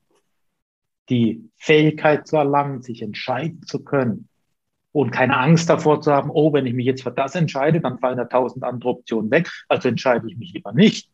die 1.11 1.51
Fähigkeit 1.57 2.27
zu 2.27 2.37
erlangen, 2.37 2.83
sich 2.83 3.03
entscheiden 3.03 3.63
zu 3.67 3.85
können 3.85 4.29
und 4.93 5.11
keine 5.11 5.37
Angst 5.37 5.69
davor 5.69 6.01
zu 6.01 6.13
haben, 6.13 6.31
oh, 6.31 6.53
wenn 6.53 6.67
ich 6.67 6.73
mich 6.73 6.87
jetzt 6.87 7.03
für 7.03 7.11
das 7.11 7.35
entscheide, 7.35 7.81
dann 7.81 7.99
fallen 7.99 8.17
da 8.17 8.25
tausend 8.25 8.65
andere 8.65 8.91
Optionen 8.91 9.31
weg, 9.31 9.51
also 9.69 9.89
entscheide 9.89 10.27
ich 10.29 10.37
mich 10.37 10.53
lieber 10.53 10.73
nicht. 10.73 11.11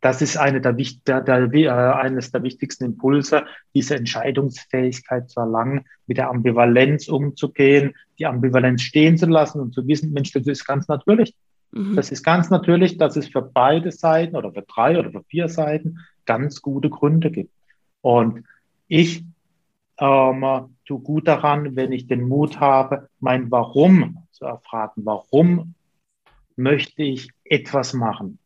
Das 0.00 0.22
ist 0.22 0.36
eine 0.36 0.60
der, 0.60 0.74
der, 0.74 1.22
der, 1.22 1.52
äh, 1.52 1.68
eines 1.68 2.30
der 2.30 2.42
wichtigsten 2.44 2.84
Impulse, 2.84 3.44
diese 3.74 3.96
Entscheidungsfähigkeit 3.96 5.28
zu 5.28 5.40
erlangen, 5.40 5.84
mit 6.06 6.18
der 6.18 6.30
Ambivalenz 6.30 7.08
umzugehen, 7.08 7.94
die 8.18 8.26
Ambivalenz 8.26 8.82
stehen 8.82 9.18
zu 9.18 9.26
lassen 9.26 9.60
und 9.60 9.74
zu 9.74 9.86
wissen, 9.88 10.12
Mensch, 10.12 10.32
das 10.32 10.46
ist 10.46 10.64
ganz 10.64 10.86
natürlich. 10.86 11.34
Mhm. 11.72 11.96
Das 11.96 12.12
ist 12.12 12.22
ganz 12.22 12.48
natürlich, 12.48 12.96
dass 12.96 13.16
es 13.16 13.28
für 13.28 13.42
beide 13.42 13.90
Seiten 13.90 14.36
oder 14.36 14.52
für 14.52 14.62
drei 14.62 14.98
oder 14.98 15.10
für 15.10 15.24
vier 15.24 15.48
Seiten 15.48 15.98
ganz 16.26 16.62
gute 16.62 16.90
Gründe 16.90 17.30
gibt. 17.30 17.52
Und 18.00 18.44
ich 18.86 19.24
ähm, 19.98 20.76
tue 20.86 21.00
gut 21.00 21.26
daran, 21.26 21.74
wenn 21.74 21.92
ich 21.92 22.06
den 22.06 22.26
Mut 22.28 22.60
habe, 22.60 23.08
mein 23.18 23.50
Warum 23.50 24.24
zu 24.30 24.44
erfragen. 24.44 25.04
Warum 25.04 25.74
möchte 26.56 27.02
ich 27.02 27.30
etwas 27.44 27.94
machen? 27.94 28.38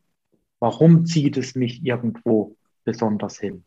Warum 0.62 1.06
zieht 1.06 1.36
es 1.38 1.56
mich 1.56 1.84
irgendwo 1.84 2.54
besonders 2.84 3.40
hin? 3.40 3.64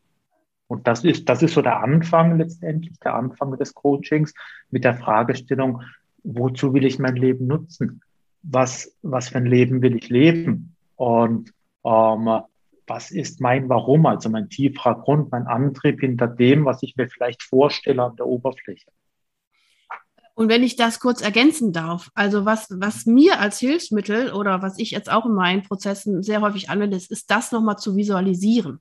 Und 0.67 0.87
das 0.87 1.03
ist, 1.03 1.27
das 1.27 1.43
ist 1.43 1.55
so 1.55 1.61
der 1.61 1.83
Anfang 1.83 2.37
letztendlich, 2.37 2.97
der 3.01 3.15
Anfang 3.15 3.57
des 3.57 3.73
Coachings 3.73 4.33
mit 4.71 4.85
der 4.85 4.95
Fragestellung, 4.95 5.81
wozu 6.23 6.73
will 6.73 6.85
ich 6.85 6.97
mein 6.97 7.17
Leben 7.17 7.47
nutzen? 7.47 8.01
Was, 8.43 8.95
was 9.01 9.27
für 9.27 9.39
ein 9.39 9.45
Leben 9.45 9.81
will 9.81 9.97
ich 9.97 10.07
leben? 10.07 10.73
Und 10.95 11.51
ähm, 11.83 12.39
was 12.87 13.11
ist 13.11 13.41
mein 13.41 13.67
Warum, 13.67 14.05
also 14.05 14.29
mein 14.29 14.47
tieferer 14.47 14.95
Grund, 15.01 15.31
mein 15.31 15.47
Antrieb 15.47 15.99
hinter 15.99 16.27
dem, 16.27 16.63
was 16.63 16.81
ich 16.81 16.95
mir 16.95 17.09
vielleicht 17.09 17.43
vorstelle 17.43 18.03
an 18.03 18.15
der 18.15 18.25
Oberfläche. 18.25 18.89
Und 20.35 20.49
wenn 20.49 20.63
ich 20.63 20.75
das 20.75 20.99
kurz 20.99 21.21
ergänzen 21.21 21.73
darf, 21.73 22.11
also 22.13 22.45
was, 22.45 22.67
was 22.69 23.05
mir 23.05 23.39
als 23.39 23.59
Hilfsmittel 23.59 24.33
oder 24.33 24.61
was 24.61 24.77
ich 24.77 24.91
jetzt 24.91 25.09
auch 25.09 25.25
in 25.25 25.33
meinen 25.33 25.63
Prozessen 25.63 26.21
sehr 26.21 26.41
häufig 26.41 26.69
anwende, 26.69 26.97
ist, 26.97 27.09
ist 27.09 27.31
das 27.31 27.51
nochmal 27.51 27.77
zu 27.77 27.95
visualisieren. 27.95 28.79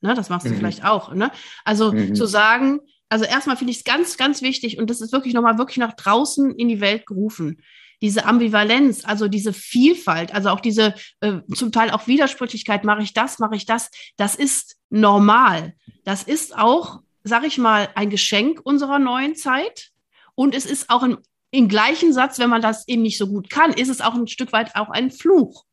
Ne, 0.00 0.14
das 0.14 0.30
machst 0.30 0.46
du 0.46 0.50
mhm. 0.50 0.56
vielleicht 0.56 0.84
auch. 0.84 1.12
Ne? 1.12 1.30
Also 1.64 1.92
mhm. 1.92 2.14
zu 2.14 2.26
sagen, 2.26 2.80
also 3.08 3.24
erstmal 3.24 3.56
finde 3.56 3.72
ich 3.72 3.78
es 3.78 3.84
ganz, 3.84 4.16
ganz 4.16 4.42
wichtig 4.42 4.78
und 4.78 4.90
das 4.90 5.00
ist 5.00 5.12
wirklich 5.12 5.34
nochmal 5.34 5.58
wirklich 5.58 5.76
nach 5.76 5.92
draußen 5.92 6.54
in 6.54 6.68
die 6.68 6.80
Welt 6.80 7.06
gerufen 7.06 7.58
diese 8.02 8.24
Ambivalenz, 8.26 9.04
also 9.04 9.28
diese 9.28 9.52
Vielfalt, 9.52 10.34
also 10.34 10.50
auch 10.50 10.60
diese 10.60 10.94
äh, 11.20 11.38
zum 11.54 11.70
Teil 11.70 11.92
auch 11.92 12.08
Widersprüchlichkeit, 12.08 12.82
mache 12.82 13.02
ich 13.02 13.14
das, 13.14 13.38
mache 13.38 13.54
ich 13.54 13.64
das, 13.64 13.90
das 14.16 14.34
ist 14.34 14.76
normal. 14.90 15.74
Das 16.04 16.24
ist 16.24 16.58
auch, 16.58 17.00
sage 17.22 17.46
ich 17.46 17.58
mal, 17.58 17.88
ein 17.94 18.10
Geschenk 18.10 18.60
unserer 18.64 18.98
neuen 18.98 19.36
Zeit. 19.36 19.91
Und 20.34 20.54
es 20.54 20.66
ist 20.66 20.90
auch 20.90 21.06
im 21.50 21.68
gleichen 21.68 22.12
Satz, 22.12 22.38
wenn 22.38 22.50
man 22.50 22.62
das 22.62 22.88
eben 22.88 23.02
nicht 23.02 23.18
so 23.18 23.26
gut 23.26 23.50
kann, 23.50 23.72
ist 23.72 23.88
es 23.88 24.00
auch 24.00 24.14
ein 24.14 24.26
Stück 24.26 24.52
weit 24.52 24.74
auch 24.74 24.88
ein 24.88 25.10
Fluch. 25.10 25.64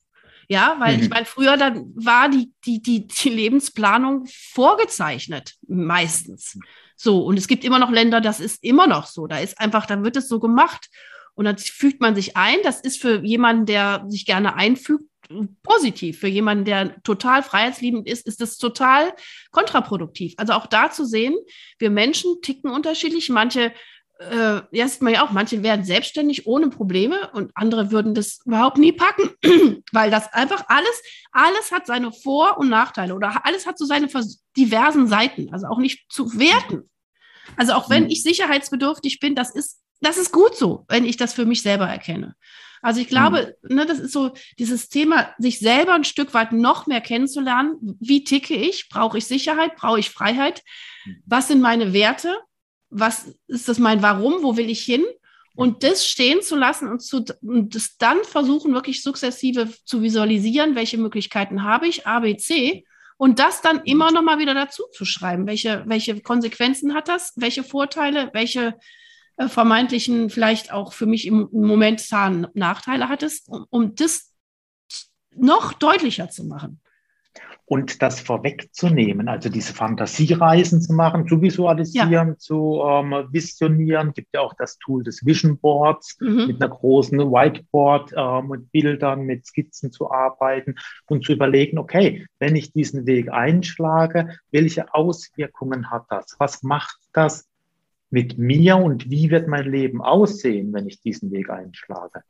Ja, 0.51 0.77
weil 0.79 0.97
mhm. 0.97 1.03
ich 1.03 1.09
meine, 1.09 1.25
früher 1.25 1.57
dann 1.57 1.93
war 1.95 2.27
die, 2.27 2.51
die, 2.65 2.81
die, 2.81 3.07
die 3.07 3.29
Lebensplanung 3.29 4.25
vorgezeichnet, 4.51 5.53
meistens. 5.67 6.57
So, 6.95 7.23
und 7.23 7.37
es 7.37 7.47
gibt 7.47 7.63
immer 7.63 7.77
noch 7.77 7.91
Länder, 7.91 8.19
das 8.19 8.39
ist 8.39 8.63
immer 8.63 8.87
noch 8.87 9.05
so. 9.05 9.27
Da 9.27 9.39
ist 9.39 9.59
einfach, 9.59 9.85
da 9.85 10.03
wird 10.03 10.17
es 10.17 10.27
so 10.27 10.39
gemacht. 10.39 10.89
Und 11.35 11.45
dann 11.45 11.57
fügt 11.57 12.01
man 12.01 12.15
sich 12.15 12.35
ein. 12.35 12.57
Das 12.63 12.81
ist 12.81 12.99
für 12.99 13.23
jemanden, 13.23 13.67
der 13.67 14.03
sich 14.07 14.25
gerne 14.25 14.55
einfügt, 14.55 15.05
positiv. 15.63 16.19
Für 16.19 16.27
jemanden, 16.27 16.65
der 16.65 17.01
total 17.03 17.43
freiheitsliebend 17.43 18.07
ist, 18.07 18.27
ist 18.27 18.41
das 18.41 18.57
total 18.57 19.13
kontraproduktiv. 19.51 20.33
Also 20.37 20.53
auch 20.53 20.65
da 20.65 20.91
zu 20.91 21.05
sehen, 21.05 21.37
wir 21.77 21.91
Menschen 21.91 22.41
ticken 22.41 22.71
unterschiedlich. 22.71 23.29
Manche, 23.29 23.71
äh, 24.19 24.61
ja, 24.71 24.87
sieht 24.87 25.01
man 25.01 25.13
ja 25.13 25.25
auch, 25.25 25.31
manche 25.31 25.63
werden 25.63 25.85
selbstständig 25.85 26.45
ohne 26.45 26.69
Probleme 26.69 27.29
und 27.33 27.51
andere 27.55 27.91
würden 27.91 28.13
das 28.13 28.39
überhaupt 28.45 28.77
nie 28.77 28.91
packen, 28.91 29.31
weil 29.91 30.11
das 30.11 30.31
einfach 30.33 30.65
alles, 30.67 31.01
alles 31.31 31.71
hat 31.71 31.87
seine 31.87 32.11
Vor- 32.11 32.57
und 32.57 32.69
Nachteile 32.69 33.15
oder 33.15 33.45
alles 33.45 33.65
hat 33.65 33.77
so 33.77 33.85
seine 33.85 34.09
diversen 34.57 35.07
Seiten, 35.07 35.53
also 35.53 35.67
auch 35.67 35.79
nicht 35.79 36.11
zu 36.11 36.37
werten. 36.37 36.89
Also 37.55 37.73
auch 37.73 37.89
wenn 37.89 38.03
mhm. 38.03 38.09
ich 38.09 38.23
sicherheitsbedürftig 38.23 39.19
bin, 39.19 39.35
das 39.35 39.55
ist 39.55 39.81
das 40.01 40.17
ist 40.17 40.31
gut 40.31 40.55
so, 40.55 40.85
wenn 40.87 41.05
ich 41.05 41.17
das 41.17 41.33
für 41.33 41.45
mich 41.45 41.61
selber 41.61 41.87
erkenne. 41.87 42.35
Also 42.81 43.01
ich 43.01 43.07
glaube, 43.07 43.57
mhm. 43.63 43.75
ne, 43.75 43.85
das 43.85 43.99
ist 43.99 44.13
so 44.13 44.31
dieses 44.57 44.87
Thema, 44.89 45.33
sich 45.37 45.59
selber 45.59 45.93
ein 45.93 46.05
Stück 46.05 46.33
weit 46.33 46.53
noch 46.53 46.87
mehr 46.87 47.01
kennenzulernen. 47.01 47.97
Wie 47.99 48.23
ticke 48.23 48.55
ich? 48.55 48.87
Brauche 48.89 49.17
ich 49.17 49.25
Sicherheit? 49.25 49.75
Brauche 49.75 49.99
ich 49.99 50.09
Freiheit? 50.09 50.63
Mhm. 51.05 51.21
Was 51.25 51.49
sind 51.49 51.61
meine 51.61 51.91
Werte? 51.91 52.37
Was 52.89 53.33
ist 53.47 53.67
das 53.67 53.79
mein 53.79 54.01
Warum? 54.01 54.43
Wo 54.43 54.57
will 54.57 54.69
ich 54.69 54.81
hin? 54.81 55.05
Und 55.55 55.83
das 55.83 56.07
stehen 56.07 56.41
zu 56.41 56.55
lassen 56.55 56.87
und, 56.87 57.01
zu, 57.01 57.25
und 57.41 57.75
das 57.75 57.97
dann 57.97 58.23
versuchen, 58.23 58.73
wirklich 58.73 59.03
sukzessive 59.03 59.69
zu 59.83 60.01
visualisieren, 60.01 60.75
welche 60.75 60.97
Möglichkeiten 60.97 61.63
habe 61.63 61.87
ich, 61.87 62.07
A, 62.07 62.21
B, 62.21 62.37
C, 62.37 62.85
und 63.17 63.39
das 63.39 63.61
dann 63.61 63.81
immer 63.83 64.11
noch 64.11 64.21
mal 64.21 64.39
wieder 64.39 64.53
dazu 64.53 64.83
zu 64.93 65.03
schreiben. 65.03 65.45
Welche, 65.45 65.83
welche 65.87 66.21
Konsequenzen 66.21 66.93
hat 66.93 67.09
das? 67.09 67.33
Welche 67.35 67.63
Vorteile? 67.65 68.29
Welche 68.31 68.77
äh, 69.35 69.49
vermeintlichen, 69.49 70.29
vielleicht 70.29 70.71
auch 70.71 70.93
für 70.93 71.05
mich 71.05 71.27
im 71.27 71.49
Moment 71.51 72.05
Nachteile 72.53 73.09
hattest, 73.09 73.49
um, 73.49 73.65
um 73.69 73.95
das 73.95 74.33
noch 75.35 75.73
deutlicher 75.73 76.29
zu 76.29 76.45
machen. 76.45 76.81
Und 77.71 78.01
das 78.01 78.19
vorwegzunehmen, 78.19 79.27
also 79.27 79.47
diese 79.47 79.75
Fantasiereisen 79.75 80.81
zu 80.81 80.91
machen, 80.91 81.27
zu 81.27 81.39
visualisieren, 81.39 82.11
ja. 82.11 82.37
zu 82.39 82.81
ähm, 82.83 83.27
visionieren. 83.31 84.11
Gibt 84.13 84.29
ja 84.33 84.41
auch 84.41 84.55
das 84.57 84.79
Tool 84.79 85.03
des 85.03 85.23
Vision 85.23 85.59
Boards, 85.59 86.17
mhm. 86.19 86.47
mit 86.47 86.61
einer 86.61 86.73
großen 86.73 87.19
Whiteboard, 87.19 88.11
äh, 88.15 88.41
mit 88.41 88.71
Bildern, 88.71 89.21
mit 89.21 89.45
Skizzen 89.45 89.91
zu 89.91 90.09
arbeiten 90.09 90.75
und 91.05 91.23
zu 91.23 91.33
überlegen, 91.33 91.77
okay, 91.77 92.25
wenn 92.39 92.55
ich 92.55 92.73
diesen 92.73 93.05
Weg 93.05 93.31
einschlage, 93.31 94.39
welche 94.49 94.91
Auswirkungen 94.95 95.91
hat 95.91 96.05
das? 96.09 96.37
Was 96.39 96.63
macht 96.63 96.97
das 97.13 97.47
mit 98.09 98.39
mir 98.39 98.77
und 98.77 99.09
wie 99.09 99.29
wird 99.29 99.47
mein 99.47 99.69
Leben 99.69 100.01
aussehen, 100.01 100.73
wenn 100.73 100.87
ich 100.87 101.01
diesen 101.01 101.31
Weg 101.31 101.49
einschlage. 101.49 102.23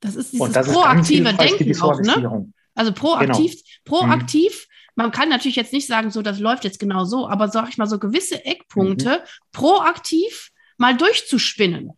Das 0.00 0.16
ist 0.16 0.32
dieses 0.32 0.52
das 0.52 0.72
proaktive 0.72 1.28
ist 1.28 1.40
Denken 1.40 1.80
auch, 1.80 2.00
ne? 2.00 2.52
Also 2.74 2.92
proaktiv, 2.92 3.52
genau. 3.52 4.00
proaktiv. 4.00 4.66
Mhm. 4.66 4.72
Man 4.94 5.10
kann 5.10 5.28
natürlich 5.28 5.56
jetzt 5.56 5.72
nicht 5.72 5.86
sagen, 5.86 6.10
so 6.10 6.22
das 6.22 6.38
läuft 6.38 6.64
jetzt 6.64 6.78
genau 6.78 7.04
so, 7.04 7.28
aber 7.28 7.48
sag 7.48 7.68
ich 7.68 7.78
mal 7.78 7.86
so 7.86 7.98
gewisse 7.98 8.44
Eckpunkte 8.44 9.10
mhm. 9.10 9.28
proaktiv 9.52 10.50
mal 10.76 10.96
durchzuspinnen. 10.96 11.92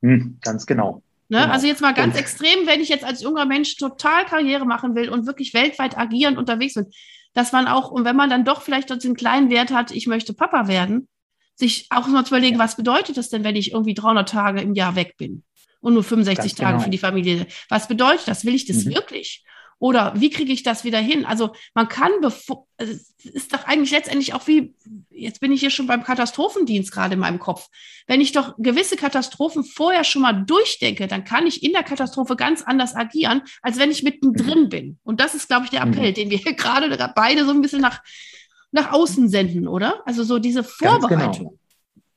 Mhm, 0.00 0.38
ganz 0.42 0.66
genau. 0.66 1.02
Ne? 1.28 1.40
Genau. 1.40 1.52
Also 1.52 1.66
jetzt 1.66 1.80
mal 1.80 1.94
ganz 1.94 2.14
und, 2.14 2.20
extrem, 2.20 2.66
wenn 2.66 2.80
ich 2.80 2.88
jetzt 2.88 3.04
als 3.04 3.22
junger 3.22 3.46
Mensch 3.46 3.76
total 3.76 4.24
Karriere 4.24 4.66
machen 4.66 4.94
will 4.94 5.08
und 5.08 5.26
wirklich 5.26 5.54
weltweit 5.54 5.96
agierend 5.98 6.38
unterwegs 6.38 6.74
bin, 6.74 6.86
dass 7.32 7.52
man 7.52 7.66
auch, 7.66 7.90
und 7.90 8.04
wenn 8.04 8.16
man 8.16 8.30
dann 8.30 8.44
doch 8.44 8.62
vielleicht 8.62 8.90
den 9.02 9.16
kleinen 9.16 9.50
Wert 9.50 9.72
hat, 9.72 9.90
ich 9.90 10.06
möchte 10.06 10.34
Papa 10.34 10.68
werden, 10.68 11.08
sich 11.56 11.86
auch 11.90 12.06
mal 12.06 12.24
zu 12.24 12.34
überlegen, 12.34 12.58
was 12.58 12.76
bedeutet 12.76 13.16
das 13.16 13.28
denn, 13.28 13.44
wenn 13.44 13.56
ich 13.56 13.72
irgendwie 13.72 13.94
300 13.94 14.28
Tage 14.28 14.60
im 14.60 14.74
Jahr 14.74 14.96
weg 14.96 15.16
bin 15.16 15.44
und 15.80 15.94
nur 15.94 16.02
65 16.02 16.52
Ganz 16.52 16.54
Tage 16.54 16.72
genau. 16.72 16.84
für 16.84 16.90
die 16.90 16.98
Familie? 16.98 17.46
Was 17.68 17.88
bedeutet 17.88 18.28
das? 18.28 18.44
Will 18.44 18.54
ich 18.54 18.66
das 18.66 18.84
mhm. 18.84 18.94
wirklich? 18.94 19.44
Oder 19.84 20.14
wie 20.16 20.30
kriege 20.30 20.50
ich 20.50 20.62
das 20.62 20.84
wieder 20.84 20.98
hin? 20.98 21.26
Also 21.26 21.52
man 21.74 21.88
kann, 21.88 22.10
bevor, 22.22 22.66
es 22.78 23.14
ist 23.22 23.52
doch 23.52 23.66
eigentlich 23.66 23.90
letztendlich 23.90 24.32
auch 24.32 24.46
wie, 24.46 24.74
jetzt 25.10 25.40
bin 25.40 25.52
ich 25.52 25.60
hier 25.60 25.68
schon 25.68 25.86
beim 25.86 26.02
Katastrophendienst 26.02 26.90
gerade 26.90 27.12
in 27.12 27.20
meinem 27.20 27.38
Kopf. 27.38 27.68
Wenn 28.06 28.22
ich 28.22 28.32
doch 28.32 28.54
gewisse 28.56 28.96
Katastrophen 28.96 29.62
vorher 29.62 30.04
schon 30.04 30.22
mal 30.22 30.32
durchdenke, 30.32 31.06
dann 31.06 31.24
kann 31.24 31.46
ich 31.46 31.62
in 31.62 31.72
der 31.72 31.82
Katastrophe 31.82 32.34
ganz 32.34 32.62
anders 32.62 32.96
agieren, 32.96 33.42
als 33.60 33.78
wenn 33.78 33.90
ich 33.90 34.02
mittendrin 34.02 34.62
mhm. 34.62 34.68
bin. 34.70 34.98
Und 35.04 35.20
das 35.20 35.34
ist, 35.34 35.48
glaube 35.48 35.66
ich, 35.66 35.70
der 35.70 35.82
Appell, 35.82 36.12
mhm. 36.12 36.14
den 36.14 36.30
wir 36.30 36.38
hier 36.38 36.54
gerade 36.56 37.12
beide 37.14 37.44
so 37.44 37.50
ein 37.50 37.60
bisschen 37.60 37.82
nach, 37.82 38.02
nach 38.72 38.90
außen 38.90 39.28
senden, 39.28 39.68
oder? 39.68 40.00
Also 40.06 40.24
so 40.24 40.38
diese 40.38 40.64
Vorbereitung. 40.64 41.58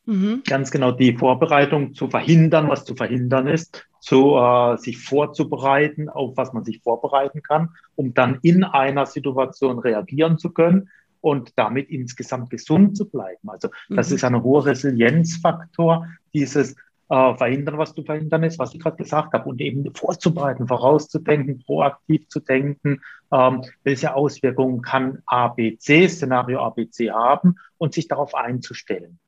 Ganz 0.08 0.16
genau. 0.16 0.36
Mhm. 0.36 0.44
Ganz 0.46 0.72
genau 0.72 0.92
die 0.92 1.18
Vorbereitung 1.18 1.94
zu 1.94 2.10
verhindern, 2.10 2.70
was 2.70 2.86
zu 2.86 2.96
verhindern 2.96 3.48
ist, 3.48 3.86
zu, 4.00 4.38
äh, 4.38 4.78
sich 4.78 4.98
vorzubereiten, 4.98 6.10
auf 6.10 6.38
was 6.38 6.54
man 6.54 6.64
sich 6.64 6.82
vorbereiten 6.82 7.44
kann, 7.44 7.70
um 7.96 8.14
dann 8.14 8.40
in 8.42 8.64
einer 8.64 9.06
Situation 9.06 9.80
reagieren 9.80 10.38
zu 10.38 10.52
können 10.52 10.90
und 11.20 11.52
damit 11.58 11.90
insgesamt 11.90 12.50
gesund 12.50 12.96
zu 12.96 13.10
bleiben. 13.10 13.50
Also 13.50 13.70
das 13.90 14.10
mhm. 14.10 14.16
ist 14.16 14.24
ein 14.24 14.44
hoher 14.44 14.66
Resilienzfaktor, 14.68 16.08
dieses 16.34 16.76
äh, 17.10 17.36
verhindern, 17.36 17.78
was 17.78 17.94
du 17.94 18.04
verhindern 18.04 18.44
ist, 18.44 18.60
was 18.60 18.74
ich 18.74 18.80
gerade 18.80 18.98
gesagt 18.98 19.34
habe, 19.34 19.50
und 19.50 19.60
eben 19.60 19.94
vorzubereiten, 19.94 20.68
vorauszudenken, 20.68 21.60
proaktiv 21.60 22.28
zu 22.30 22.40
denken, 22.40 23.02
ähm, 23.32 23.64
welche 23.84 24.16
Auswirkungen 24.16 24.82
kann 24.82 25.22
ABC, 25.26 26.08
Szenario 26.08 26.60
ABC 26.60 27.12
haben 27.12 27.56
und 27.78 27.94
sich 27.94 28.08
darauf 28.08 28.36
einzustellen. 28.36 29.20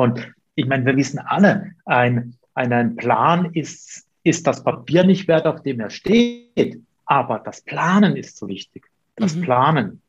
Und 0.00 0.32
ich 0.54 0.66
meine, 0.66 0.86
wir 0.86 0.96
wissen 0.96 1.18
alle, 1.18 1.72
ein, 1.84 2.34
ein, 2.54 2.72
ein 2.72 2.96
Plan 2.96 3.50
ist, 3.52 4.06
ist 4.22 4.46
das 4.46 4.64
Papier 4.64 5.04
nicht 5.04 5.28
wert, 5.28 5.46
auf 5.46 5.62
dem 5.62 5.78
er 5.80 5.90
steht, 5.90 6.80
aber 7.04 7.38
das 7.38 7.60
Planen 7.60 8.16
ist 8.16 8.38
so 8.38 8.48
wichtig. 8.48 8.86
Das 9.16 9.36
mhm. 9.36 9.42
Planen 9.42 10.02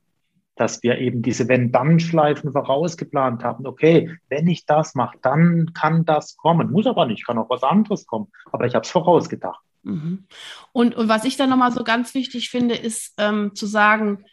dass 0.58 0.84
wir 0.84 1.00
eben 1.00 1.24
diese 1.24 1.48
Wenn-Dann-Schleifen 1.48 2.52
vorausgeplant 2.52 3.44
haben. 3.44 3.66
Okay, 3.66 4.16
wenn 4.30 4.48
ich 4.48 4.68
das 4.68 4.94
mache, 4.94 5.18
dann 5.24 5.74
kann 5.74 6.06
das 6.06 6.38
kommen. 6.38 6.72
Muss 6.72 6.86
aber 6.86 7.08
nicht, 7.08 7.26
kann 7.26 7.40
auch 7.40 7.50
was 7.50 7.64
anderes 7.64 8.06
kommen. 8.06 8.28
Aber 8.52 8.68
ich 8.68 8.76
habe 8.76 8.84
es 8.84 8.92
vorausgedacht. 8.92 9.64
Mhm. 9.82 10.28
Und, 10.72 10.94
und 10.94 11.10
was 11.10 11.24
ich 11.24 11.36
dann 11.36 11.50
nochmal 11.50 11.72
so 11.72 11.84
ganz 11.84 12.14
wichtig 12.14 12.52
finde, 12.52 12.76
ist 12.76 13.14
ähm, 13.18 13.56
zu 13.56 13.66
sagen, 13.66 14.24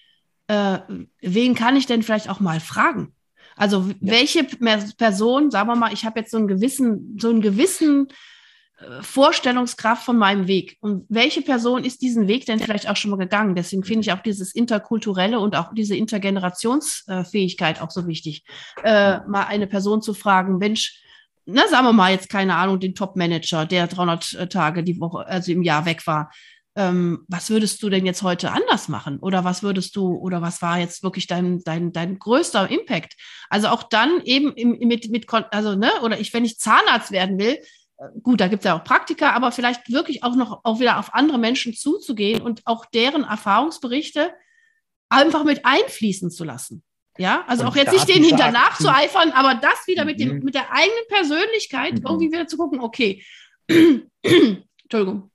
äh, 0.48 0.80
wen 1.22 1.54
kann 1.54 1.76
ich 1.76 1.86
denn 1.86 2.02
vielleicht 2.02 2.28
auch 2.28 2.40
mal 2.40 2.60
fragen? 2.60 3.14
Also 3.58 3.80
ja. 3.88 3.94
welche 4.00 4.44
Person, 4.44 5.50
sagen 5.50 5.68
wir 5.68 5.76
mal, 5.76 5.92
ich 5.92 6.04
habe 6.04 6.20
jetzt 6.20 6.30
so 6.30 6.38
einen 6.38 6.48
gewissen, 6.48 7.16
so 7.20 7.28
einen 7.28 7.40
gewissen 7.40 8.08
Vorstellungskraft 9.00 10.04
von 10.04 10.16
meinem 10.16 10.46
Weg. 10.46 10.76
Und 10.80 11.04
welche 11.08 11.42
Person 11.42 11.84
ist 11.84 12.00
diesen 12.00 12.28
Weg 12.28 12.46
denn 12.46 12.60
vielleicht 12.60 12.88
auch 12.88 12.94
schon 12.94 13.10
mal 13.10 13.16
gegangen? 13.16 13.56
Deswegen 13.56 13.82
finde 13.82 14.02
ich 14.02 14.12
auch 14.12 14.22
dieses 14.22 14.54
interkulturelle 14.54 15.40
und 15.40 15.56
auch 15.56 15.74
diese 15.74 15.96
Intergenerationsfähigkeit 15.96 17.82
auch 17.82 17.90
so 17.90 18.06
wichtig. 18.06 18.44
Äh, 18.84 19.18
mal 19.26 19.46
eine 19.46 19.66
Person 19.66 20.00
zu 20.00 20.14
fragen, 20.14 20.58
Mensch, 20.58 21.02
na, 21.44 21.66
sagen 21.66 21.86
wir 21.86 21.92
mal 21.92 22.12
jetzt 22.12 22.28
keine 22.28 22.54
Ahnung, 22.54 22.78
den 22.78 22.94
Top-Manager, 22.94 23.66
der 23.66 23.88
300 23.88 24.48
Tage 24.50 24.84
die 24.84 25.00
Woche, 25.00 25.26
also 25.26 25.50
im 25.50 25.62
Jahr 25.62 25.84
weg 25.84 26.06
war. 26.06 26.30
Ähm, 26.76 27.24
was 27.28 27.50
würdest 27.50 27.82
du 27.82 27.90
denn 27.90 28.06
jetzt 28.06 28.22
heute 28.22 28.52
anders 28.52 28.88
machen? 28.88 29.18
Oder 29.18 29.44
was 29.44 29.62
würdest 29.62 29.96
du, 29.96 30.14
oder 30.14 30.42
was 30.42 30.62
war 30.62 30.78
jetzt 30.78 31.02
wirklich 31.02 31.26
dein, 31.26 31.62
dein, 31.64 31.92
dein 31.92 32.18
größter 32.18 32.70
Impact? 32.70 33.16
Also 33.50 33.68
auch 33.68 33.82
dann 33.82 34.20
eben 34.22 34.52
im, 34.52 34.78
mit, 34.86 35.10
mit, 35.10 35.26
also, 35.50 35.74
ne, 35.74 35.90
oder 36.02 36.20
ich, 36.20 36.32
wenn 36.32 36.44
ich 36.44 36.58
Zahnarzt 36.58 37.10
werden 37.10 37.38
will, 37.38 37.58
gut, 38.22 38.40
da 38.40 38.48
gibt 38.48 38.60
es 38.60 38.66
ja 38.66 38.78
auch 38.78 38.84
Praktika, 38.84 39.32
aber 39.32 39.52
vielleicht 39.52 39.90
wirklich 39.90 40.22
auch 40.22 40.36
noch 40.36 40.60
auch 40.64 40.80
wieder 40.80 40.98
auf 40.98 41.14
andere 41.14 41.38
Menschen 41.38 41.74
zuzugehen 41.74 42.42
und 42.42 42.62
auch 42.64 42.84
deren 42.86 43.24
Erfahrungsberichte 43.24 44.32
einfach 45.08 45.44
mit 45.44 45.64
einfließen 45.64 46.30
zu 46.30 46.44
lassen. 46.44 46.82
Ja, 47.16 47.44
also 47.48 47.64
und 47.64 47.70
auch 47.70 47.76
jetzt 47.76 47.92
nicht 47.92 48.08
den 48.08 48.22
hinter 48.22 48.52
nachzueifern, 48.52 49.32
aber 49.32 49.56
das 49.56 49.86
wieder 49.86 50.04
mit, 50.04 50.20
dem, 50.20 50.36
mhm. 50.36 50.44
mit 50.44 50.54
der 50.54 50.72
eigenen 50.72 51.04
Persönlichkeit 51.08 51.94
mhm. 51.94 52.06
irgendwie 52.06 52.30
wieder 52.30 52.46
zu 52.46 52.56
gucken, 52.56 52.80
okay, 52.80 53.24
Entschuldigung, 54.22 55.30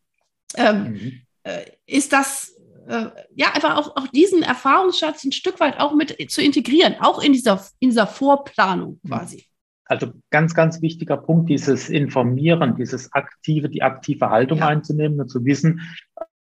ähm, 0.58 0.92
mhm. 0.92 1.22
äh, 1.44 1.66
ist 1.86 2.14
das, 2.14 2.56
äh, 2.88 3.08
ja, 3.36 3.52
einfach 3.54 3.78
auch, 3.78 3.96
auch 3.96 4.08
diesen 4.08 4.44
Erfahrungsschatz 4.44 5.24
ein 5.24 5.32
Stück 5.32 5.60
weit 5.60 5.80
auch 5.80 5.94
mit 5.96 6.16
zu 6.30 6.42
integrieren, 6.42 6.96
auch 7.00 7.22
in 7.24 7.34
dieser, 7.34 7.64
in 7.80 7.90
dieser 7.90 8.08
Vorplanung 8.08 9.00
mhm. 9.04 9.10
quasi. 9.10 9.46
Also 9.86 10.14
ganz, 10.30 10.54
ganz 10.54 10.82
wichtiger 10.82 11.18
Punkt, 11.18 11.50
dieses 11.50 11.90
Informieren, 11.90 12.76
dieses 12.76 13.12
aktive, 13.14 13.70
die 13.70 13.84
aktive 13.84 14.30
Haltung 14.30 14.60
ja. 14.60 14.68
einzunehmen 14.68 15.20
und 15.20 15.30
zu 15.30 15.44
wissen, 15.44 15.82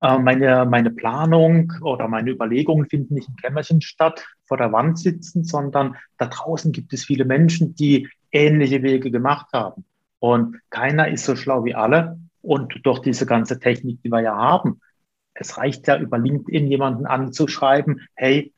äh, 0.02 0.18
meine, 0.18 0.66
meine 0.66 0.90
Planung 0.90 1.72
oder 1.82 2.08
meine 2.08 2.30
Überlegungen 2.30 2.88
finden 2.88 3.14
nicht 3.14 3.28
im 3.28 3.36
Kämmerchen 3.36 3.80
statt, 3.80 4.24
vor 4.46 4.56
der 4.56 4.72
Wand 4.72 4.98
sitzen, 4.98 5.44
sondern 5.44 5.96
da 6.18 6.26
draußen 6.26 6.72
gibt 6.72 6.92
es 6.92 7.04
viele 7.04 7.24
Menschen, 7.24 7.74
die 7.74 8.08
ähnliche 8.32 8.82
Wege 8.82 9.10
gemacht 9.10 9.46
haben. 9.52 9.84
Und 10.18 10.58
keiner 10.70 11.08
ist 11.08 11.24
so 11.24 11.36
schlau 11.36 11.64
wie 11.64 11.74
alle. 11.74 12.18
Und 12.42 12.80
durch 12.84 13.00
diese 13.00 13.26
ganze 13.26 13.58
Technik, 13.58 14.02
die 14.02 14.10
wir 14.10 14.20
ja 14.20 14.36
haben, 14.36 14.80
es 15.34 15.56
reicht 15.58 15.86
ja 15.88 15.98
über 15.98 16.18
LinkedIn 16.18 16.66
jemanden 16.66 17.06
anzuschreiben, 17.06 18.06
hey, 18.14 18.52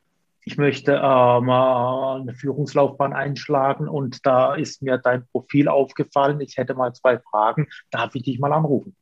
ich 0.45 0.57
möchte 0.57 0.93
ähm, 1.01 1.49
eine 1.49 2.33
Führungslaufbahn 2.33 3.13
einschlagen 3.13 3.87
und 3.87 4.25
da 4.25 4.55
ist 4.55 4.81
mir 4.81 4.97
dein 4.97 5.25
Profil 5.27 5.69
aufgefallen. 5.69 6.41
Ich 6.41 6.57
hätte 6.57 6.73
mal 6.73 6.93
zwei 6.93 7.19
Fragen. 7.19 7.67
Darf 7.91 8.13
ich 8.15 8.23
dich 8.23 8.39
mal 8.39 8.51
anrufen? 8.51 8.95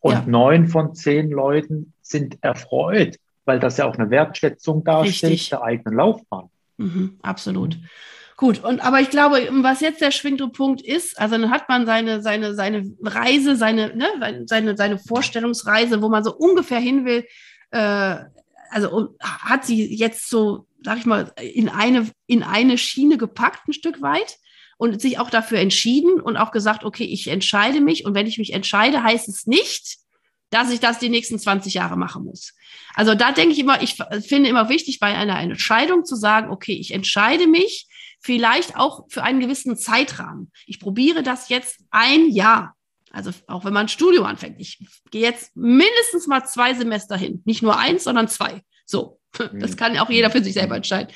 Und 0.00 0.12
ja. 0.12 0.24
neun 0.26 0.68
von 0.68 0.94
zehn 0.94 1.30
Leuten 1.30 1.94
sind 2.02 2.42
erfreut, 2.42 3.16
weil 3.44 3.58
das 3.58 3.78
ja 3.78 3.86
auch 3.86 3.96
eine 3.96 4.10
Wertschätzung 4.10 4.84
darstellt 4.84 5.32
Richtig. 5.32 5.50
der 5.50 5.62
eigenen 5.62 5.96
Laufbahn. 5.96 6.50
Mhm, 6.76 7.18
absolut. 7.22 7.78
Gut, 8.42 8.64
und 8.64 8.80
aber 8.80 9.00
ich 9.00 9.08
glaube, 9.08 9.48
was 9.62 9.80
jetzt 9.80 10.00
der 10.00 10.10
schwingende 10.10 10.48
Punkt 10.48 10.82
ist, 10.82 11.16
also 11.18 11.38
dann 11.38 11.50
hat 11.50 11.68
man 11.68 11.86
seine, 11.86 12.20
seine, 12.22 12.54
seine 12.56 12.92
Reise, 13.00 13.54
seine, 13.54 13.94
ne, 13.94 14.44
seine, 14.46 14.76
seine 14.76 14.98
Vorstellungsreise, 14.98 16.02
wo 16.02 16.08
man 16.08 16.24
so 16.24 16.34
ungefähr 16.34 16.80
hin 16.80 17.04
will, 17.04 17.24
äh, 17.70 18.16
also 18.70 19.16
hat 19.20 19.64
sie 19.64 19.94
jetzt 19.94 20.28
so 20.28 20.66
sag 20.84 20.98
ich 20.98 21.06
mal, 21.06 21.32
in 21.40 21.68
eine, 21.68 22.10
in 22.26 22.42
eine 22.42 22.78
Schiene 22.78 23.16
gepackt, 23.16 23.68
ein 23.68 23.72
Stück 23.72 24.02
weit 24.02 24.38
und 24.76 25.00
sich 25.00 25.20
auch 25.20 25.30
dafür 25.30 25.58
entschieden 25.58 26.20
und 26.20 26.36
auch 26.36 26.50
gesagt, 26.50 26.82
okay, 26.84 27.04
ich 27.04 27.28
entscheide 27.28 27.80
mich 27.80 28.04
und 28.04 28.16
wenn 28.16 28.26
ich 28.26 28.38
mich 28.38 28.52
entscheide, 28.52 29.04
heißt 29.04 29.28
es 29.28 29.46
nicht, 29.46 29.98
dass 30.50 30.72
ich 30.72 30.80
das 30.80 30.98
die 30.98 31.10
nächsten 31.10 31.38
20 31.38 31.74
Jahre 31.74 31.96
machen 31.96 32.24
muss. 32.24 32.54
Also 32.94 33.14
da 33.14 33.30
denke 33.32 33.52
ich 33.52 33.60
immer, 33.60 33.80
ich 33.82 33.96
finde 34.26 34.50
immer 34.50 34.68
wichtig, 34.68 34.98
bei 34.98 35.16
einer 35.16 35.38
Entscheidung 35.38 36.04
zu 36.04 36.16
sagen, 36.16 36.50
okay, 36.50 36.74
ich 36.74 36.92
entscheide 36.92 37.46
mich 37.46 37.86
vielleicht 38.22 38.76
auch 38.76 39.04
für 39.08 39.22
einen 39.22 39.40
gewissen 39.40 39.76
Zeitrahmen. 39.76 40.50
Ich 40.66 40.80
probiere 40.80 41.22
das 41.22 41.48
jetzt 41.48 41.80
ein 41.90 42.30
Jahr. 42.30 42.74
Also 43.10 43.30
auch 43.46 43.64
wenn 43.64 43.74
man 43.74 43.86
ein 43.86 43.88
Studium 43.88 44.24
anfängt. 44.24 44.58
Ich 44.58 44.86
gehe 45.10 45.22
jetzt 45.22 45.54
mindestens 45.54 46.26
mal 46.26 46.44
zwei 46.44 46.72
Semester 46.72 47.16
hin. 47.16 47.42
Nicht 47.44 47.62
nur 47.62 47.78
eins, 47.78 48.04
sondern 48.04 48.28
zwei. 48.28 48.62
So. 48.86 49.18
Das 49.54 49.78
kann 49.78 49.96
auch 49.98 50.10
jeder 50.10 50.30
für 50.30 50.44
sich 50.44 50.52
selber 50.52 50.76
entscheiden. 50.76 51.14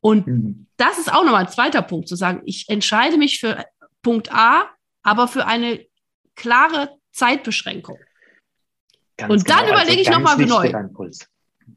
Und 0.00 0.26
mhm. 0.26 0.66
das 0.76 0.98
ist 0.98 1.12
auch 1.12 1.24
nochmal 1.24 1.44
ein 1.46 1.52
zweiter 1.52 1.80
Punkt, 1.80 2.08
zu 2.08 2.16
sagen, 2.16 2.42
ich 2.44 2.68
entscheide 2.68 3.16
mich 3.16 3.38
für 3.38 3.64
Punkt 4.02 4.32
A, 4.32 4.68
aber 5.04 5.28
für 5.28 5.46
eine 5.46 5.86
klare 6.34 6.96
Zeitbeschränkung. 7.12 7.98
Ganz 9.16 9.32
und 9.32 9.48
dann 9.48 9.66
genau, 9.66 9.76
überlege 9.76 9.98
also 9.98 10.10
ich 10.10 10.10
nochmal 10.10 10.36
neu. 10.38 10.72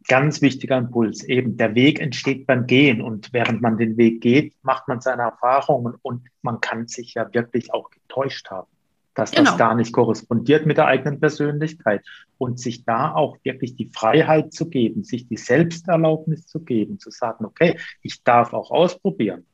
Ganz 0.07 0.41
wichtiger 0.41 0.77
Impuls. 0.77 1.23
Eben, 1.23 1.57
der 1.57 1.73
Weg 1.75 1.99
entsteht 1.99 2.45
beim 2.45 2.67
Gehen 2.67 3.01
und 3.01 3.33
während 3.33 3.61
man 3.61 3.77
den 3.77 3.97
Weg 3.97 4.21
geht, 4.21 4.53
macht 4.61 4.87
man 4.87 5.01
seine 5.01 5.23
Erfahrungen 5.23 5.95
und 6.01 6.27
man 6.41 6.61
kann 6.61 6.87
sich 6.87 7.15
ja 7.15 7.33
wirklich 7.33 7.73
auch 7.73 7.89
getäuscht 7.89 8.49
haben 8.49 8.67
dass 9.15 9.31
genau. 9.31 9.51
das 9.51 9.57
gar 9.57 9.75
nicht 9.75 9.93
korrespondiert 9.93 10.65
mit 10.65 10.77
der 10.77 10.87
eigenen 10.87 11.19
Persönlichkeit 11.19 12.05
und 12.37 12.59
sich 12.59 12.83
da 12.83 13.13
auch 13.13 13.37
wirklich 13.43 13.75
die 13.75 13.89
Freiheit 13.89 14.53
zu 14.53 14.69
geben, 14.69 15.03
sich 15.03 15.27
die 15.27 15.37
Selbsterlaubnis 15.37 16.47
zu 16.47 16.59
geben, 16.59 16.99
zu 16.99 17.09
sagen, 17.11 17.45
okay, 17.45 17.79
ich 18.01 18.23
darf 18.23 18.53
auch 18.53 18.71
ausprobieren 18.71 19.45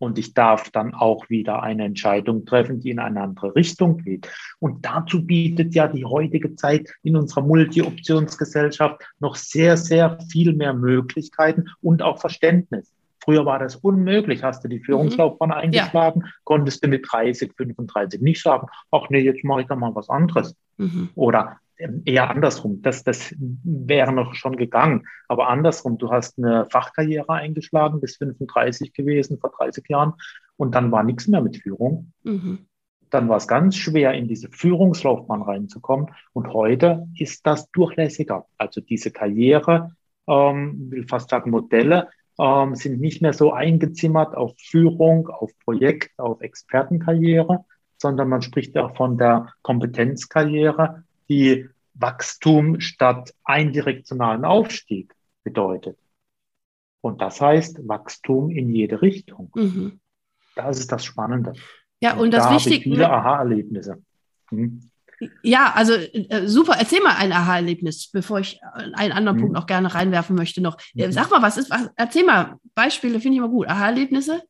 und 0.00 0.18
ich 0.18 0.34
darf 0.34 0.70
dann 0.70 0.94
auch 0.94 1.28
wieder 1.28 1.62
eine 1.62 1.84
Entscheidung 1.84 2.46
treffen, 2.46 2.80
die 2.80 2.90
in 2.90 2.98
eine 2.98 3.20
andere 3.20 3.54
Richtung 3.54 3.98
geht. 3.98 4.28
Und 4.58 4.84
dazu 4.84 5.24
bietet 5.24 5.74
ja 5.74 5.86
die 5.86 6.04
heutige 6.04 6.56
Zeit 6.56 6.90
in 7.02 7.16
unserer 7.16 7.42
Multi-Optionsgesellschaft 7.42 9.02
noch 9.20 9.36
sehr, 9.36 9.76
sehr 9.76 10.18
viel 10.30 10.54
mehr 10.54 10.72
Möglichkeiten 10.72 11.66
und 11.82 12.02
auch 12.02 12.18
Verständnis. 12.18 12.92
Früher 13.22 13.44
war 13.44 13.58
das 13.58 13.76
unmöglich. 13.76 14.42
Hast 14.42 14.64
du 14.64 14.68
die 14.68 14.80
Führungslaufbahn 14.80 15.50
mhm. 15.50 15.54
eingeschlagen, 15.54 16.22
ja. 16.24 16.32
konntest 16.44 16.82
du 16.82 16.88
mit 16.88 17.06
30, 17.10 17.52
35 17.54 18.22
nicht 18.22 18.42
sagen, 18.42 18.66
ach 18.90 19.10
nee, 19.10 19.20
jetzt 19.20 19.44
mache 19.44 19.60
ich 19.60 19.66
da 19.66 19.76
mal 19.76 19.94
was 19.94 20.08
anderes. 20.08 20.56
Mhm. 20.78 21.10
Oder 21.14 21.59
eher 22.04 22.30
andersrum. 22.30 22.82
Das, 22.82 23.04
das 23.04 23.34
wäre 23.38 24.12
noch 24.12 24.34
schon 24.34 24.56
gegangen. 24.56 25.06
Aber 25.28 25.48
andersrum, 25.48 25.98
du 25.98 26.10
hast 26.10 26.38
eine 26.38 26.66
Fachkarriere 26.70 27.32
eingeschlagen, 27.32 28.00
bis 28.00 28.16
35 28.16 28.92
gewesen, 28.92 29.38
vor 29.38 29.50
30 29.50 29.88
Jahren, 29.88 30.14
und 30.56 30.74
dann 30.74 30.92
war 30.92 31.02
nichts 31.02 31.26
mehr 31.26 31.40
mit 31.40 31.56
Führung. 31.56 32.12
Mhm. 32.22 32.66
Dann 33.08 33.28
war 33.28 33.38
es 33.38 33.48
ganz 33.48 33.76
schwer, 33.76 34.12
in 34.12 34.28
diese 34.28 34.50
Führungslaufbahn 34.50 35.42
reinzukommen. 35.42 36.08
Und 36.32 36.52
heute 36.52 37.08
ist 37.16 37.46
das 37.46 37.70
durchlässiger. 37.70 38.46
Also 38.58 38.80
diese 38.80 39.10
Karriere, 39.10 39.96
ähm, 40.28 40.90
will 40.90 41.08
fast 41.08 41.30
sagen 41.30 41.50
Modelle, 41.50 42.08
ähm, 42.38 42.74
sind 42.74 43.00
nicht 43.00 43.22
mehr 43.22 43.32
so 43.32 43.52
eingezimmert 43.52 44.36
auf 44.36 44.54
Führung, 44.58 45.28
auf 45.28 45.50
Projekt, 45.64 46.18
auf 46.18 46.40
Expertenkarriere, 46.40 47.64
sondern 47.96 48.28
man 48.28 48.42
spricht 48.42 48.74
ja 48.74 48.86
auch 48.86 48.96
von 48.96 49.18
der 49.18 49.52
Kompetenzkarriere, 49.62 51.04
die 51.30 51.68
Wachstum 51.94 52.80
statt 52.80 53.32
eindirektionalen 53.44 54.44
Aufstieg 54.44 55.14
bedeutet. 55.44 55.98
Und 57.00 57.22
das 57.22 57.40
heißt 57.40 57.88
Wachstum 57.88 58.50
in 58.50 58.74
jede 58.74 59.00
Richtung. 59.00 59.50
Mhm. 59.54 60.00
Das 60.54 60.78
ist 60.78 60.92
das 60.92 61.04
Spannende. 61.04 61.54
Ja, 62.00 62.14
und, 62.14 62.20
und 62.20 62.30
das 62.34 62.44
da 62.44 62.54
Wichtige. 62.54 62.82
Viele 62.82 63.10
Aha-Erlebnisse. 63.10 64.02
Hm. 64.48 64.90
Ja, 65.42 65.72
also 65.74 65.92
äh, 65.92 66.46
super. 66.46 66.76
Erzähl 66.78 67.00
mal 67.02 67.16
ein 67.16 67.32
Aha-Erlebnis, 67.32 68.10
bevor 68.10 68.40
ich 68.40 68.60
einen 68.94 69.12
anderen 69.12 69.36
mhm. 69.36 69.40
Punkt 69.42 69.54
noch 69.54 69.66
gerne 69.66 69.94
reinwerfen 69.94 70.34
möchte 70.34 70.62
noch. 70.62 70.78
Mhm. 70.94 71.12
Sag 71.12 71.30
mal, 71.30 71.42
was 71.42 71.58
ist, 71.58 71.70
was, 71.70 71.90
erzähl 71.96 72.24
mal 72.24 72.56
Beispiele, 72.74 73.20
finde 73.20 73.34
ich 73.34 73.38
immer 73.38 73.48
gut. 73.48 73.68
Aha-Erlebnisse? 73.68 74.42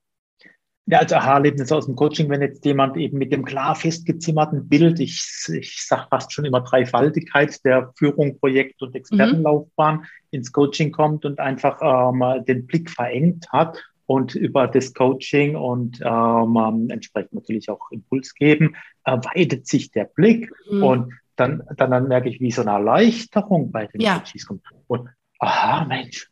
Ja, 0.87 0.99
also 0.99 1.15
Aha-Erlebnisse 1.17 1.77
aus 1.77 1.87
dem 1.87 1.95
Coaching, 1.95 2.29
wenn 2.31 2.41
jetzt 2.41 2.65
jemand 2.65 2.97
eben 2.97 3.19
mit 3.19 3.33
dem 3.33 3.45
klar 3.45 3.77
festgezimmerten 3.77 4.69
Bild, 4.69 4.99
ich, 4.99 5.25
ich 5.49 5.87
sage 5.87 6.07
fast 6.11 6.33
schon 6.33 6.45
immer 6.45 6.63
Dreifaltigkeit 6.63 7.65
der 7.65 7.93
Führung, 7.97 8.39
Projekt 8.39 8.83
und 8.83 8.95
Expertenlaufbahn 8.95 9.99
mhm. 9.99 10.05
ins 10.31 10.53
Coaching 10.53 10.91
kommt 10.91 11.25
und 11.25 11.39
einfach 11.39 11.81
ähm, 11.81 12.45
den 12.45 12.67
Blick 12.67 12.91
verengt 12.91 13.47
hat 13.53 13.81
und 14.07 14.35
über 14.35 14.67
das 14.67 14.93
Coaching 14.93 15.55
und 15.55 16.01
ähm, 16.03 16.89
entsprechend 16.91 17.35
natürlich 17.35 17.71
auch 17.71 17.93
Impuls 17.93 18.35
geben, 18.35 18.75
erweitert 19.05 19.69
sich 19.69 19.93
der 19.93 20.07
Blick 20.07 20.51
mhm. 20.69 20.83
und 20.83 21.13
dann, 21.37 21.63
dann, 21.77 21.93
dann 21.93 22.09
merke 22.09 22.29
ich, 22.29 22.41
wie 22.41 22.51
so 22.51 22.63
eine 22.63 22.73
Erleichterung 22.73 23.71
bei 23.71 23.87
den 23.87 24.01
ja. 24.01 24.19
Coaches 24.19 24.47
kommt. 24.47 24.63
Und 24.89 25.09
aha, 25.39 25.85
Mensch, 25.85 26.29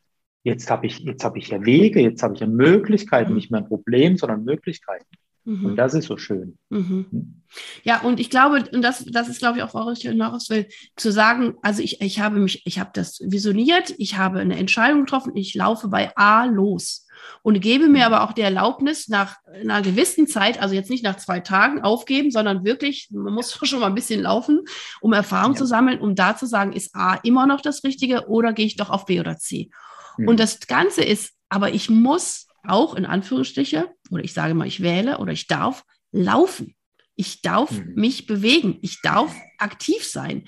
jetzt 0.49 0.71
habe 0.71 0.87
ich, 0.87 0.99
jetzt 1.01 1.25
habe 1.25 1.39
ich 1.39 1.49
ja 1.49 1.65
Wege, 1.65 2.01
jetzt 2.01 2.23
habe 2.23 2.35
ich 2.35 2.41
ja 2.41 2.47
Möglichkeiten, 2.47 3.31
mhm. 3.31 3.37
nicht 3.37 3.51
mehr 3.51 3.61
ein 3.61 3.69
Problem, 3.69 4.17
sondern 4.17 4.45
Möglichkeiten. 4.45 5.07
Mhm. 5.45 5.65
Und 5.65 5.77
das 5.77 5.95
ist 5.95 6.07
so 6.07 6.19
schön. 6.19 6.59
Mhm. 6.69 7.07
Hm. 7.11 7.43
Ja, 7.83 8.03
und 8.03 8.21
ich 8.21 8.29
glaube, 8.29 8.65
und 8.71 8.83
das, 8.83 9.05
das 9.07 9.29
ist, 9.29 9.39
glaube 9.39 9.59
ich, 9.59 9.65
auch, 9.65 9.93
ich 9.93 10.01
hinaus 10.01 10.51
will, 10.51 10.67
zu 10.97 11.11
sagen, 11.11 11.55
also 11.63 11.83
ich, 11.83 12.03
ich 12.03 12.21
habe 12.21 12.39
mich, 12.39 12.63
ich 12.67 12.79
habe 12.79 12.91
das 12.93 13.21
visioniert, 13.21 13.95
ich 13.97 14.19
habe 14.19 14.41
eine 14.41 14.59
Entscheidung 14.59 15.01
getroffen, 15.01 15.37
ich 15.37 15.55
laufe 15.55 15.89
bei 15.89 16.15
A 16.17 16.45
los 16.45 17.07
und 17.43 17.61
gebe 17.61 17.89
mir 17.89 18.05
aber 18.05 18.25
auch 18.25 18.33
die 18.33 18.43
Erlaubnis, 18.43 19.09
nach 19.09 19.37
einer 19.53 19.81
gewissen 19.81 20.27
Zeit, 20.27 20.61
also 20.61 20.75
jetzt 20.75 20.91
nicht 20.91 21.05
nach 21.05 21.17
zwei 21.17 21.41
Tagen 21.41 21.81
aufgeben, 21.81 22.31
sondern 22.31 22.65
wirklich, 22.65 23.09
man 23.11 23.33
muss 23.33 23.59
schon 23.63 23.81
mal 23.81 23.87
ein 23.87 23.95
bisschen 23.95 24.23
laufen, 24.23 24.61
um 25.01 25.15
Erfahrung 25.15 25.53
ja. 25.53 25.59
zu 25.59 25.65
sammeln, 25.65 26.01
um 26.01 26.15
da 26.15 26.37
zu 26.37 26.45
sagen, 26.45 26.75
ist 26.75 26.95
A 26.95 27.15
immer 27.23 27.47
noch 27.47 27.63
das 27.63 27.85
Richtige 27.85 28.29
oder 28.29 28.53
gehe 28.53 28.67
ich 28.67 28.77
doch 28.77 28.91
auf 28.91 29.07
B 29.07 29.19
oder 29.19 29.39
C? 29.39 29.71
Mhm. 30.19 30.29
Und 30.29 30.41
das 30.41 30.61
Ganze 30.61 31.03
ist, 31.03 31.33
aber 31.49 31.73
ich 31.73 31.89
muss 31.89 32.47
auch 32.65 32.95
in 32.95 33.07
Anführungsstriche, 33.07 33.89
oder 34.11 34.23
ich 34.23 34.33
sage 34.33 34.55
mal, 34.55 34.67
ich 34.67 34.83
wähle 34.83 35.19
oder 35.19 35.33
ich 35.33 35.47
darf 35.47 35.85
laufen. 36.13 36.75
Ich 37.15 37.43
darf 37.43 37.71
mhm. 37.71 37.95
mich 37.95 38.27
bewegen. 38.27 38.79
Ich 38.83 39.01
darf 39.03 39.35
aktiv 39.59 40.05
sein. 40.05 40.45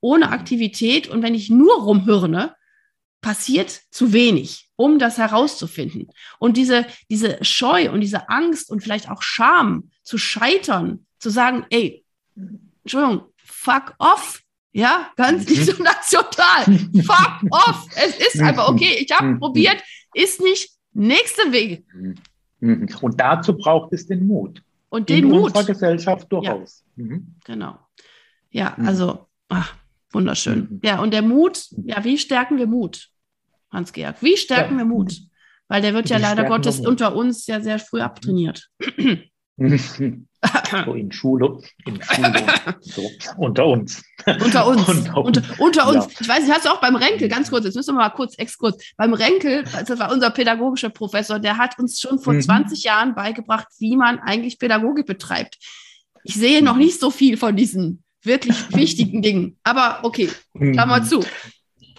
Ohne 0.00 0.30
Aktivität 0.30 1.08
und 1.08 1.22
wenn 1.22 1.34
ich 1.34 1.50
nur 1.50 1.82
rumhirne, 1.82 2.54
passiert 3.24 3.80
zu 3.90 4.12
wenig, 4.12 4.68
um 4.76 4.98
das 4.98 5.16
herauszufinden. 5.16 6.08
Und 6.38 6.58
diese, 6.58 6.86
diese 7.08 7.42
Scheu 7.42 7.90
und 7.90 8.02
diese 8.02 8.28
Angst 8.28 8.70
und 8.70 8.82
vielleicht 8.82 9.10
auch 9.10 9.22
Scham 9.22 9.90
zu 10.02 10.18
scheitern, 10.18 11.06
zu 11.18 11.30
sagen, 11.30 11.64
ey, 11.70 12.04
Entschuldigung, 12.82 13.32
fuck 13.38 13.94
off. 13.98 14.42
Ja, 14.74 15.12
ganz 15.14 15.48
mhm. 15.48 15.54
international. 15.54 16.64
fuck 17.06 17.52
off. 17.52 17.86
Es 17.94 18.18
ist 18.18 18.42
einfach 18.42 18.68
okay. 18.68 18.96
Ich 18.98 19.12
habe 19.12 19.28
mhm. 19.28 19.38
probiert, 19.38 19.80
ist 20.14 20.40
nicht 20.40 20.70
nächster 20.92 21.52
Weg. 21.52 21.86
Mhm. 22.60 22.88
Und 23.00 23.20
dazu 23.20 23.56
braucht 23.56 23.92
es 23.92 24.06
den 24.06 24.26
Mut. 24.26 24.62
Und 24.88 25.08
den 25.08 25.24
In 25.24 25.30
Mut. 25.30 25.44
unserer 25.44 25.64
Gesellschaft 25.64 26.30
durchaus. 26.30 26.84
Ja. 26.96 27.04
Mhm. 27.04 27.36
Genau. 27.44 27.78
Ja, 28.50 28.74
also, 28.84 29.26
ach, 29.48 29.76
wunderschön. 30.10 30.68
Mhm. 30.70 30.80
Ja, 30.82 31.00
und 31.00 31.14
der 31.14 31.22
Mut, 31.22 31.66
ja, 31.84 32.02
wie 32.02 32.18
stärken 32.18 32.58
wir 32.58 32.66
Mut? 32.66 33.10
Hans-Georg? 33.70 34.16
Wie 34.22 34.36
stärken 34.36 34.74
ja. 34.74 34.78
wir 34.78 34.86
Mut? 34.86 35.20
Weil 35.68 35.82
der 35.82 35.94
wird 35.94 36.08
Wie 36.08 36.12
ja 36.14 36.18
leider 36.18 36.44
Gottes 36.44 36.80
unter 36.80 37.14
uns 37.14 37.46
ja 37.46 37.60
sehr 37.60 37.78
früh 37.78 38.00
abtrainiert. 38.00 38.68
So 39.56 40.94
in 40.94 41.12
Schule, 41.12 41.60
in 41.86 42.02
Schule, 42.02 42.46
so, 42.80 43.08
unter 43.36 43.66
uns. 43.66 44.02
Unter 44.26 44.66
uns. 44.66 44.88
unter, 44.88 45.16
unter, 45.16 45.42
unter 45.58 45.88
uns. 45.88 46.04
Ja. 46.04 46.10
Ich 46.20 46.28
weiß, 46.28 46.44
ich 46.46 46.50
hatte 46.50 46.72
auch 46.72 46.80
beim 46.80 46.96
Renkel, 46.96 47.28
ganz 47.28 47.50
kurz, 47.50 47.64
jetzt 47.64 47.76
müssen 47.76 47.94
wir 47.94 48.00
mal 48.00 48.10
kurz, 48.10 48.34
Exkurs. 48.36 48.76
Beim 48.96 49.14
Renkel, 49.14 49.64
das 49.64 49.98
war 49.98 50.12
unser 50.12 50.30
pädagogischer 50.30 50.90
Professor, 50.90 51.38
der 51.38 51.56
hat 51.56 51.78
uns 51.78 52.00
schon 52.00 52.18
vor 52.18 52.34
mhm. 52.34 52.42
20 52.42 52.82
Jahren 52.84 53.14
beigebracht, 53.14 53.68
wie 53.78 53.96
man 53.96 54.18
eigentlich 54.18 54.58
Pädagogik 54.58 55.06
betreibt. 55.06 55.58
Ich 56.24 56.34
sehe 56.34 56.62
noch 56.62 56.76
nicht 56.76 56.98
so 56.98 57.10
viel 57.10 57.36
von 57.36 57.54
diesen 57.54 58.02
wirklich 58.22 58.56
wichtigen 58.74 59.22
Dingen. 59.22 59.58
Aber 59.62 60.00
okay, 60.02 60.30
Klammer 60.56 61.00
mhm. 61.00 61.04
zu. 61.04 61.20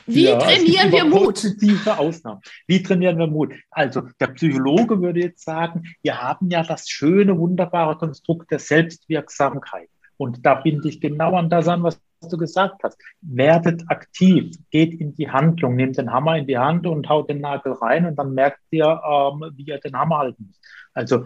Wie 0.05 0.25
ja, 0.25 0.37
trainieren 0.37 0.91
wir 0.91 1.05
Mut? 1.05 1.35
Positive 1.35 1.97
Ausnahmen. 1.97 2.41
Wie 2.67 2.81
trainieren 2.81 3.17
wir 3.17 3.27
Mut? 3.27 3.53
Also 3.71 4.03
der 4.19 4.27
Psychologe 4.27 5.01
würde 5.01 5.21
jetzt 5.21 5.43
sagen, 5.43 5.83
wir 6.03 6.21
haben 6.21 6.49
ja 6.49 6.63
das 6.63 6.87
schöne, 6.89 7.37
wunderbare 7.37 7.97
Konstrukt 7.97 8.51
der 8.51 8.59
Selbstwirksamkeit. 8.59 9.89
Und 10.17 10.45
da 10.45 10.55
binde 10.55 10.87
ich 10.87 11.01
genau 11.01 11.35
an 11.35 11.49
das 11.49 11.67
an, 11.67 11.83
was 11.83 11.99
du 12.29 12.37
gesagt 12.37 12.83
hast. 12.83 12.97
Werdet 13.21 13.83
aktiv, 13.87 14.55
geht 14.71 14.93
in 14.99 15.15
die 15.15 15.29
Handlung, 15.29 15.75
nehmt 15.75 15.97
den 15.97 16.11
Hammer 16.11 16.37
in 16.37 16.47
die 16.47 16.57
Hand 16.57 16.87
und 16.87 17.09
haut 17.09 17.29
den 17.29 17.41
Nagel 17.41 17.73
rein 17.73 18.05
und 18.05 18.15
dann 18.17 18.33
merkt 18.33 18.59
ihr, 18.71 18.85
ähm, 18.85 19.51
wie 19.55 19.63
ihr 19.63 19.79
den 19.79 19.97
Hammer 19.97 20.19
halten 20.19 20.45
müsst. 20.47 20.61
Also 20.93 21.25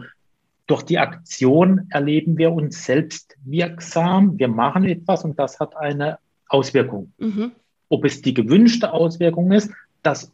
durch 0.68 0.84
die 0.84 1.00
Aktion 1.00 1.88
erleben 1.90 2.38
wir 2.38 2.52
uns 2.52 2.86
selbst 2.86 3.36
wirksam. 3.44 4.38
Wir 4.38 4.48
machen 4.48 4.86
etwas 4.86 5.24
und 5.24 5.40
das 5.40 5.60
hat 5.60 5.76
eine 5.76 6.20
Auswirkung. 6.48 7.12
Mhm. 7.18 7.52
Ob 7.90 8.06
es 8.06 8.22
die 8.22 8.34
gewünschte 8.34 8.94
Auswirkung 8.94 9.52
ist, 9.52 9.72
das 10.04 10.32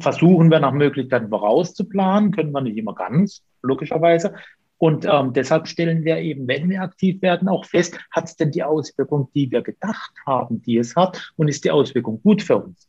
versuchen 0.00 0.50
wir 0.50 0.60
nach 0.60 0.72
Möglichkeit 0.72 1.28
vorauszuplanen, 1.28 2.30
können 2.30 2.52
wir 2.52 2.60
nicht 2.60 2.76
immer 2.76 2.94
ganz, 2.94 3.42
logischerweise. 3.62 4.34
Und 4.78 5.06
ähm, 5.10 5.32
deshalb 5.32 5.68
stellen 5.68 6.04
wir 6.04 6.18
eben, 6.18 6.46
wenn 6.48 6.68
wir 6.68 6.82
aktiv 6.82 7.22
werden, 7.22 7.48
auch 7.48 7.64
fest, 7.64 7.98
hat 8.10 8.26
es 8.26 8.36
denn 8.36 8.50
die 8.50 8.62
Auswirkung, 8.62 9.30
die 9.34 9.50
wir 9.50 9.62
gedacht 9.62 10.12
haben, 10.26 10.60
die 10.62 10.76
es 10.76 10.94
hat, 10.96 11.32
und 11.36 11.48
ist 11.48 11.64
die 11.64 11.70
Auswirkung 11.70 12.20
gut 12.22 12.42
für 12.42 12.58
uns? 12.58 12.86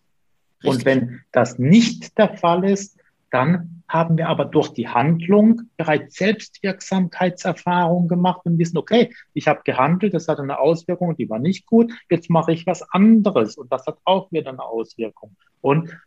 Richtig. 0.63 0.70
Und 0.70 0.86
wenn 0.86 1.22
das 1.32 1.60
nicht 1.60 2.17
der 2.17 2.36
Fall 2.36 2.65
ist, 2.65 2.96
dann 3.32 3.84
haben 3.88 4.18
wir 4.18 4.28
aber 4.28 4.46
durch 4.46 4.70
die 4.70 4.88
Handlung 4.88 5.62
bereits 5.78 6.16
Selbstwirksamkeitserfahrung 6.16 8.08
gemacht 8.08 8.42
und 8.46 8.58
wissen, 8.58 8.78
okay, 8.78 9.13
ich 9.34 9.48
habe 9.48 9.62
gehandelt, 9.63 10.13
das 10.13 10.28
hat 10.28 10.40
eine 10.40 10.60
Auswirkung, 10.60 11.16
die 11.16 11.30
war 11.30 11.40
nicht 11.40 11.66
gut, 11.66 11.92
jetzt 12.10 12.30
mache 12.30 12.52
ich 12.52 12.66
was 12.66 12.82
anderes 12.92 13.58
und 13.58 13.72
das 13.72 13.86
hat 13.86 13.98
auch 14.04 14.32
wieder 14.32 14.50
eine 14.50 14.63
Auswirkung. 14.63 15.36
Und 15.62 15.98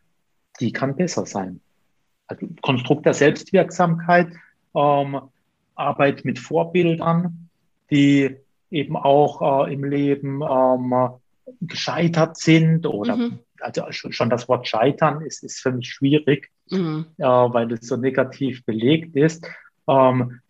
die 0.61 0.73
kann 0.73 0.97
besser 0.97 1.27
sein. 1.27 1.61
Also 2.27 2.47
Konstrukt 2.61 3.07
der 3.07 3.15
Selbstwirksamkeit, 3.15 4.29
ähm, 4.75 5.21
Arbeit 5.75 6.25
mit 6.25 6.39
Vorbildern, 6.39 7.49
die 7.91 8.37
eben 8.71 8.97
auch 8.97 9.67
äh, 9.67 9.73
im 9.73 9.85
Leben 9.85 10.43
ähm, 10.43 10.95
gescheitert 11.63 12.37
sind 12.37 12.87
oder 12.87 13.17
mhm 13.17 13.41
also 13.61 13.85
schon 13.91 14.31
das 14.31 14.49
Wort 14.49 14.67
Scheitern 14.67 15.23
ist, 15.23 15.43
ist 15.45 15.61
für 15.61 15.73
mich 15.73 15.89
schwierig, 15.89 16.51
mhm. 16.71 17.07
äh, 17.19 17.25
weil 17.25 17.73
es 17.73 17.87
so 17.87 17.97
negativ 17.97 18.65
belegt 18.65 19.17
ist. 19.17 19.47
Ähm, 19.89 20.41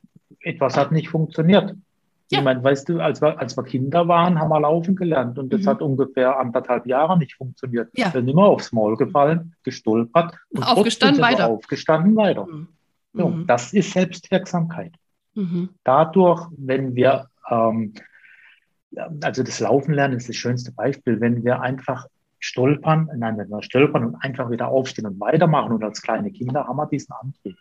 etwas 0.40 0.76
hat 0.76 0.92
nicht 0.92 1.08
funktioniert. 1.08 1.74
Ja. 2.30 2.38
Ich 2.38 2.44
meine, 2.44 2.62
weißt 2.62 2.88
du, 2.88 3.00
als 3.00 3.20
wir, 3.20 3.38
als 3.40 3.56
wir 3.56 3.64
Kinder 3.64 4.06
waren, 4.06 4.38
haben 4.38 4.50
wir 4.50 4.60
laufen 4.60 4.94
gelernt 4.94 5.38
und 5.38 5.52
das 5.52 5.62
mhm. 5.62 5.66
hat 5.66 5.82
ungefähr 5.82 6.38
anderthalb 6.38 6.86
Jahre 6.86 7.18
nicht 7.18 7.34
funktioniert. 7.34 7.90
Ja. 7.94 8.06
Wir 8.06 8.20
sind 8.20 8.28
immer 8.28 8.44
aufs 8.44 8.72
Maul 8.72 8.96
gefallen, 8.96 9.54
gestolpert 9.64 10.34
und 10.50 10.62
aufgestanden 10.62 11.22
weiter. 11.22 11.48
Aufgestanden 11.48 12.14
weiter. 12.14 12.46
Mhm. 12.46 12.68
So, 13.12 13.28
mhm. 13.28 13.46
das 13.48 13.72
ist 13.72 13.92
Selbstwirksamkeit. 13.92 14.92
Mhm. 15.34 15.70
Dadurch, 15.82 16.46
wenn 16.56 16.94
wir, 16.94 17.26
ähm, 17.50 17.94
also 19.22 19.42
das 19.42 19.58
Laufen 19.58 19.94
lernen 19.94 20.16
ist 20.16 20.28
das 20.28 20.36
schönste 20.36 20.70
Beispiel, 20.70 21.20
wenn 21.20 21.42
wir 21.42 21.60
einfach 21.60 22.06
stolpern, 22.40 23.08
nein, 23.16 23.38
wenn 23.38 23.48
wir 23.48 23.62
stolpern 23.62 24.04
und 24.04 24.14
einfach 24.16 24.50
wieder 24.50 24.68
aufstehen 24.68 25.06
und 25.06 25.20
weitermachen 25.20 25.72
und 25.72 25.84
als 25.84 26.02
kleine 26.02 26.32
Kinder 26.32 26.66
haben 26.66 26.76
wir 26.76 26.86
diesen 26.86 27.12
Antrieb, 27.12 27.56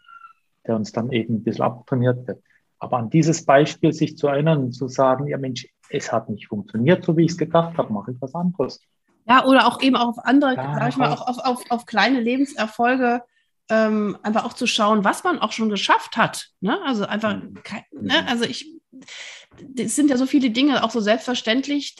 der 0.66 0.76
uns 0.76 0.92
dann 0.92 1.12
eben 1.12 1.36
ein 1.36 1.44
bisschen 1.44 1.66
abtrainiert 1.66 2.28
wird. 2.28 2.42
Aber 2.80 2.98
an 2.98 3.10
dieses 3.10 3.46
Beispiel 3.46 3.92
sich 3.92 4.18
zu 4.18 4.28
erinnern 4.28 4.60
und 4.60 4.72
zu 4.72 4.88
sagen, 4.88 5.28
ja 5.28 5.38
Mensch, 5.38 5.68
es 5.90 6.12
hat 6.12 6.30
nicht 6.30 6.48
funktioniert, 6.48 7.04
so 7.04 7.18
wie 7.18 7.26
ich 7.26 7.32
es 7.32 7.38
gedacht 7.38 7.78
habe, 7.78 7.92
mache 7.92 8.12
ich 8.12 8.22
was 8.22 8.34
anderes. 8.34 8.80
Ja, 9.28 9.46
oder 9.46 9.68
auch 9.68 9.82
eben 9.82 9.96
auf 9.96 10.18
andere, 10.24 10.56
ja, 10.56 10.74
sag 10.74 10.90
ich 10.90 10.98
mal, 10.98 11.12
auch 11.12 11.28
auf, 11.28 11.38
auf, 11.40 11.64
auf 11.70 11.86
kleine 11.86 12.20
Lebenserfolge 12.20 13.22
ähm, 13.70 14.18
einfach 14.24 14.46
auch 14.46 14.54
zu 14.54 14.66
schauen, 14.66 15.04
was 15.04 15.24
man 15.24 15.40
auch 15.40 15.52
schon 15.52 15.70
geschafft 15.70 16.18
hat. 16.18 16.50
Ne? 16.62 16.80
Also 16.84 17.06
einfach, 17.06 17.36
mhm. 17.36 17.62
ne? 17.92 18.28
also 18.28 18.46
ich, 18.46 18.74
es 19.78 19.96
sind 19.96 20.10
ja 20.10 20.18
so 20.18 20.26
viele 20.26 20.50
Dinge 20.50 20.84
auch 20.84 20.90
so 20.90 21.00
selbstverständlich, 21.00 21.98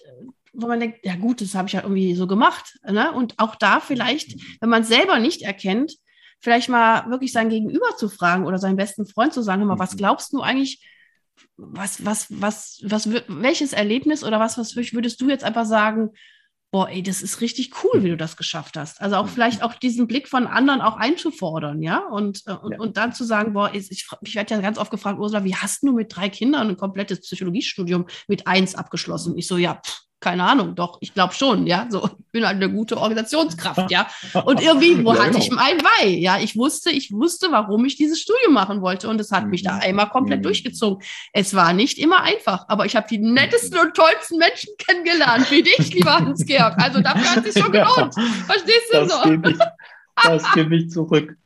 wo 0.54 0.68
man 0.68 0.80
denkt, 0.80 1.00
ja 1.04 1.16
gut, 1.16 1.42
das 1.42 1.56
habe 1.56 1.68
ich 1.68 1.74
ja 1.74 1.82
irgendwie 1.82 2.16
so 2.16 2.28
gemacht. 2.28 2.78
Ne? 2.84 3.12
Und 3.12 3.36
auch 3.38 3.56
da 3.56 3.80
vielleicht, 3.80 4.40
wenn 4.62 4.70
man 4.70 4.84
es 4.84 4.88
selber 4.88 5.20
nicht 5.20 5.42
erkennt, 5.42 5.94
vielleicht 6.40 6.70
mal 6.70 7.10
wirklich 7.10 7.32
sein 7.32 7.50
Gegenüber 7.50 7.96
zu 7.98 8.10
fragen 8.10 8.46
oder 8.46 8.58
seinen 8.58 8.78
besten 8.78 9.06
Freund 9.06 9.34
zu 9.34 9.42
sagen, 9.42 9.66
mal, 9.66 9.80
was 9.80 9.94
mhm. 9.94 9.98
glaubst 9.98 10.34
du 10.34 10.42
eigentlich, 10.42 10.86
was, 11.58 12.04
was, 12.06 12.28
was, 12.30 12.82
was, 12.84 13.10
welches 13.28 13.74
Erlebnis 13.74 14.24
oder 14.24 14.40
was, 14.40 14.58
was 14.58 14.76
würdest 14.76 15.22
du 15.22 15.30
jetzt 15.30 15.44
einfach 15.44 15.66
sagen, 15.66 16.12
boah, 16.72 16.88
ey, 16.90 17.02
das 17.02 17.22
ist 17.22 17.42
richtig 17.42 17.72
cool, 17.84 18.04
wie 18.04 18.10
du 18.10 18.18
das 18.18 18.38
geschafft 18.38 18.78
hast. 18.78 19.02
Also 19.02 19.16
auch 19.16 19.28
vielleicht 19.28 19.64
auch 19.64 19.74
diesen 19.74 20.08
Blick 20.08 20.28
von 20.28 20.46
anderen 20.46 20.82
auch 20.82 20.98
einzufordern, 20.98 21.82
ja, 21.82 21.98
und, 21.98 22.44
äh, 22.46 22.54
und, 22.54 22.74
ja. 22.74 22.80
und 22.80 22.98
dann 22.98 23.14
zu 23.14 23.24
sagen, 23.24 23.54
boah, 23.54 23.72
ich, 23.74 23.90
ich 24.22 24.36
werde 24.36 24.54
ja 24.54 24.62
ganz 24.62 24.78
oft 24.78 24.92
gefragt, 24.92 25.20
Ursula, 25.20 25.44
wie 25.44 25.56
hast 25.56 25.82
du 25.84 25.94
mit 25.94 26.16
drei 26.16 26.30
Kindern 26.30 26.70
ein 26.70 26.78
komplettes 26.78 27.22
Psychologiestudium 27.22 28.06
mit 28.28 28.46
eins 28.46 28.76
abgeschlossen? 28.76 29.36
Ich 29.38 29.48
so, 29.48 29.58
ja, 29.58 29.82
pff, 29.84 30.02
keine 30.22 30.44
Ahnung, 30.44 30.76
doch, 30.76 30.98
ich 31.00 31.14
glaube 31.14 31.34
schon, 31.34 31.66
ja, 31.66 31.88
so, 31.90 32.06
ich 32.06 32.26
bin 32.34 32.46
halt 32.46 32.58
eine 32.58 32.70
gute 32.70 32.98
Organisationskraft, 32.98 33.90
ja. 33.90 34.08
Und 34.46 34.62
irgendwie, 34.62 35.04
wo 35.06 35.14
Ja, 35.14 35.20
hatte 35.20 35.32
genau. 35.32 35.44
ich 35.44 35.52
mein 35.52 35.78
Bei, 35.78 36.08
ja, 36.08 36.38
ich 36.40 36.58
wusste, 36.58 36.90
ich 36.90 37.12
wusste, 37.12 37.48
warum 37.52 37.86
ich 37.86 37.96
dieses 37.96 38.20
Studium 38.20 38.54
machen 38.54 38.82
wollte 38.82 39.08
und 39.10 39.20
es 39.22 39.32
hat 39.32 39.48
mich 39.48 39.64
da 39.64 39.76
Mhm. 39.76 39.82
einmal 39.82 40.10
komplett 40.10 40.40
Mhm. 40.40 40.44
durchgezogen. 40.44 41.02
Es 41.34 41.56
war 41.56 41.72
nicht 41.74 41.98
immer 41.98 42.22
einfach, 42.22 42.66
aber 42.68 42.86
ich 42.86 42.96
habe 42.98 43.08
die 43.10 43.18
nettesten 43.18 43.80
und 43.80 43.94
tollsten 43.96 44.38
Menschen 44.38 44.70
kennengelernt, 44.78 45.50
wie 45.52 45.64
dich, 45.64 45.94
lieber 45.94 46.16
Hans-Georg. 46.18 46.78
Also 46.78 47.00
dafür 47.02 47.32
hat 47.36 47.46
es 47.46 47.54
sich 47.54 47.64
schon 47.64 47.74
Ja. 47.80 47.86
gelohnt. 47.94 48.14
Verstehst 48.46 48.94
du 48.94 48.98
Das 49.00 49.12
so? 49.24 49.30
gebe 49.30 49.52
ich, 49.52 49.58
das 50.24 50.52
gebe 50.54 50.76
ich 50.76 50.90
zurück. 50.90 51.38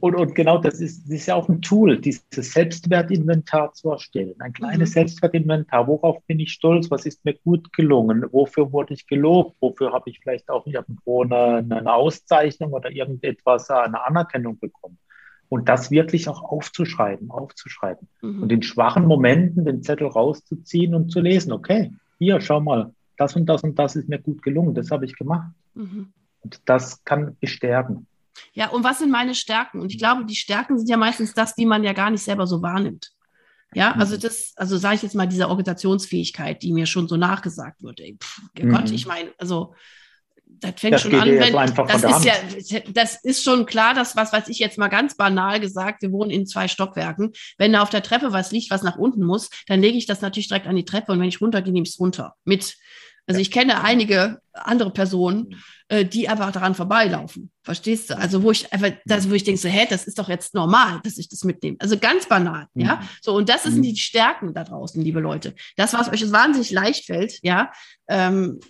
Und, 0.00 0.14
und 0.14 0.34
genau 0.34 0.58
das 0.58 0.80
ist, 0.80 1.04
das 1.04 1.10
ist 1.10 1.26
ja 1.26 1.34
auch 1.36 1.48
ein 1.48 1.62
Tool, 1.62 1.98
dieses 1.98 2.24
Selbstwertinventar 2.30 3.72
zu 3.72 3.90
erstellen. 3.90 4.34
Ein 4.40 4.52
kleines 4.52 4.90
Mhm. 4.90 4.92
Selbstwertinventar. 4.94 5.86
Worauf 5.86 6.22
bin 6.26 6.38
ich 6.40 6.52
stolz? 6.52 6.90
Was 6.90 7.06
ist 7.06 7.24
mir 7.24 7.34
gut 7.34 7.72
gelungen? 7.72 8.24
Wofür 8.30 8.72
wurde 8.72 8.92
ich 8.94 9.06
gelobt? 9.06 9.56
Wofür 9.60 9.92
habe 9.92 10.10
ich 10.10 10.20
vielleicht 10.20 10.50
auch 10.50 10.66
irgendwo 10.66 11.22
eine, 11.22 11.64
eine 11.70 11.92
Auszeichnung 11.94 12.72
oder 12.72 12.90
irgendetwas, 12.90 13.70
eine 13.70 14.04
Anerkennung 14.06 14.58
bekommen? 14.58 14.98
Und 15.48 15.68
das 15.68 15.90
wirklich 15.90 16.28
auch 16.28 16.42
aufzuschreiben, 16.42 17.30
aufzuschreiben. 17.30 18.08
Und 18.22 18.42
Mhm. 18.44 18.50
in 18.50 18.62
schwachen 18.62 19.06
Momenten 19.06 19.64
den 19.64 19.82
Zettel 19.82 20.08
rauszuziehen 20.08 20.94
und 20.94 21.10
zu 21.10 21.20
lesen. 21.20 21.52
Okay, 21.52 21.92
hier, 22.18 22.40
schau 22.40 22.60
mal, 22.60 22.92
das 23.16 23.36
und 23.36 23.46
das 23.46 23.62
und 23.62 23.78
das 23.78 23.96
ist 23.96 24.08
mir 24.08 24.18
gut 24.18 24.42
gelungen. 24.42 24.74
Das 24.74 24.90
habe 24.90 25.04
ich 25.04 25.16
gemacht. 25.16 25.52
Mhm. 25.74 26.08
Und 26.40 26.60
das 26.66 27.02
kann 27.04 27.36
bestärken. 27.40 28.06
Ja, 28.52 28.68
und 28.70 28.84
was 28.84 28.98
sind 28.98 29.10
meine 29.10 29.34
Stärken? 29.34 29.80
Und 29.80 29.92
ich 29.92 29.98
glaube, 29.98 30.24
die 30.24 30.36
Stärken 30.36 30.78
sind 30.78 30.88
ja 30.88 30.96
meistens 30.96 31.34
das, 31.34 31.54
die 31.54 31.66
man 31.66 31.84
ja 31.84 31.92
gar 31.92 32.10
nicht 32.10 32.22
selber 32.22 32.46
so 32.46 32.62
wahrnimmt. 32.62 33.10
Ja, 33.74 33.92
also 33.92 34.14
Mhm. 34.16 34.20
das, 34.20 34.52
also 34.56 34.76
sage 34.76 34.96
ich 34.96 35.02
jetzt 35.02 35.14
mal, 35.16 35.26
diese 35.26 35.48
Organisationsfähigkeit, 35.48 36.62
die 36.62 36.72
mir 36.72 36.86
schon 36.86 37.08
so 37.08 37.16
nachgesagt 37.16 37.82
wird. 37.82 38.00
Ey, 38.00 38.16
pff, 38.22 38.40
Mhm. 38.60 38.68
Gott, 38.70 38.90
ich 38.90 39.06
meine, 39.06 39.32
also 39.38 39.74
das 40.46 40.74
fängt 40.80 40.94
Das 40.94 41.02
schon 41.02 41.14
an, 41.16 41.28
wenn, 41.28 41.52
so 41.52 41.82
das 41.82 42.04
ist 42.04 42.24
ja, 42.24 42.80
das 42.92 43.24
ist 43.24 43.42
schon 43.42 43.66
klar, 43.66 43.92
dass 43.94 44.14
was 44.14 44.32
weiß 44.32 44.48
ich 44.48 44.60
jetzt 44.60 44.78
mal 44.78 44.88
ganz 44.88 45.16
banal 45.16 45.58
gesagt, 45.58 46.02
wir 46.02 46.12
wohnen 46.12 46.30
in 46.30 46.46
zwei 46.46 46.68
Stockwerken. 46.68 47.32
Wenn 47.58 47.72
da 47.72 47.82
auf 47.82 47.90
der 47.90 48.02
Treppe 48.02 48.32
was 48.32 48.52
liegt, 48.52 48.70
was 48.70 48.82
nach 48.82 48.96
unten 48.96 49.24
muss, 49.24 49.50
dann 49.66 49.80
lege 49.80 49.98
ich 49.98 50.06
das 50.06 50.20
natürlich 50.20 50.48
direkt 50.48 50.66
an 50.68 50.76
die 50.76 50.84
Treppe 50.84 51.10
und 51.12 51.18
wenn 51.20 51.28
ich 51.28 51.40
runtergehe, 51.40 51.72
nehme 51.72 51.84
ich 51.84 51.94
es 51.94 52.00
runter 52.00 52.36
mit. 52.44 52.76
Also 53.26 53.40
ich 53.40 53.50
kenne 53.50 53.82
einige 53.82 54.40
andere 54.52 54.90
Personen, 54.92 55.62
äh, 55.88 56.04
die 56.04 56.28
einfach 56.28 56.52
daran 56.52 56.74
vorbeilaufen. 56.74 57.50
Verstehst 57.62 58.10
du? 58.10 58.18
Also 58.18 58.42
wo 58.42 58.50
ich 58.50 58.72
einfach, 58.72 58.90
das, 59.04 59.28
wo 59.28 59.34
ich 59.34 59.44
denke 59.44 59.60
so, 59.60 59.68
hä, 59.68 59.86
das 59.88 60.06
ist 60.06 60.18
doch 60.18 60.28
jetzt 60.28 60.54
normal, 60.54 61.00
dass 61.04 61.18
ich 61.18 61.28
das 61.28 61.44
mitnehme. 61.44 61.76
Also 61.80 61.98
ganz 61.98 62.26
banal, 62.26 62.66
ja. 62.74 62.96
Mhm. 62.96 63.08
So, 63.22 63.34
und 63.34 63.48
das 63.48 63.64
sind 63.64 63.76
Mhm. 63.76 63.82
die 63.82 63.96
Stärken 63.96 64.54
da 64.54 64.64
draußen, 64.64 65.02
liebe 65.02 65.20
Leute. 65.20 65.54
Das, 65.76 65.94
was 65.94 66.10
euch 66.10 66.30
wahnsinnig 66.30 66.70
leicht 66.70 67.06
fällt, 67.06 67.38
ja, 67.42 67.72
ähm, 68.08 68.60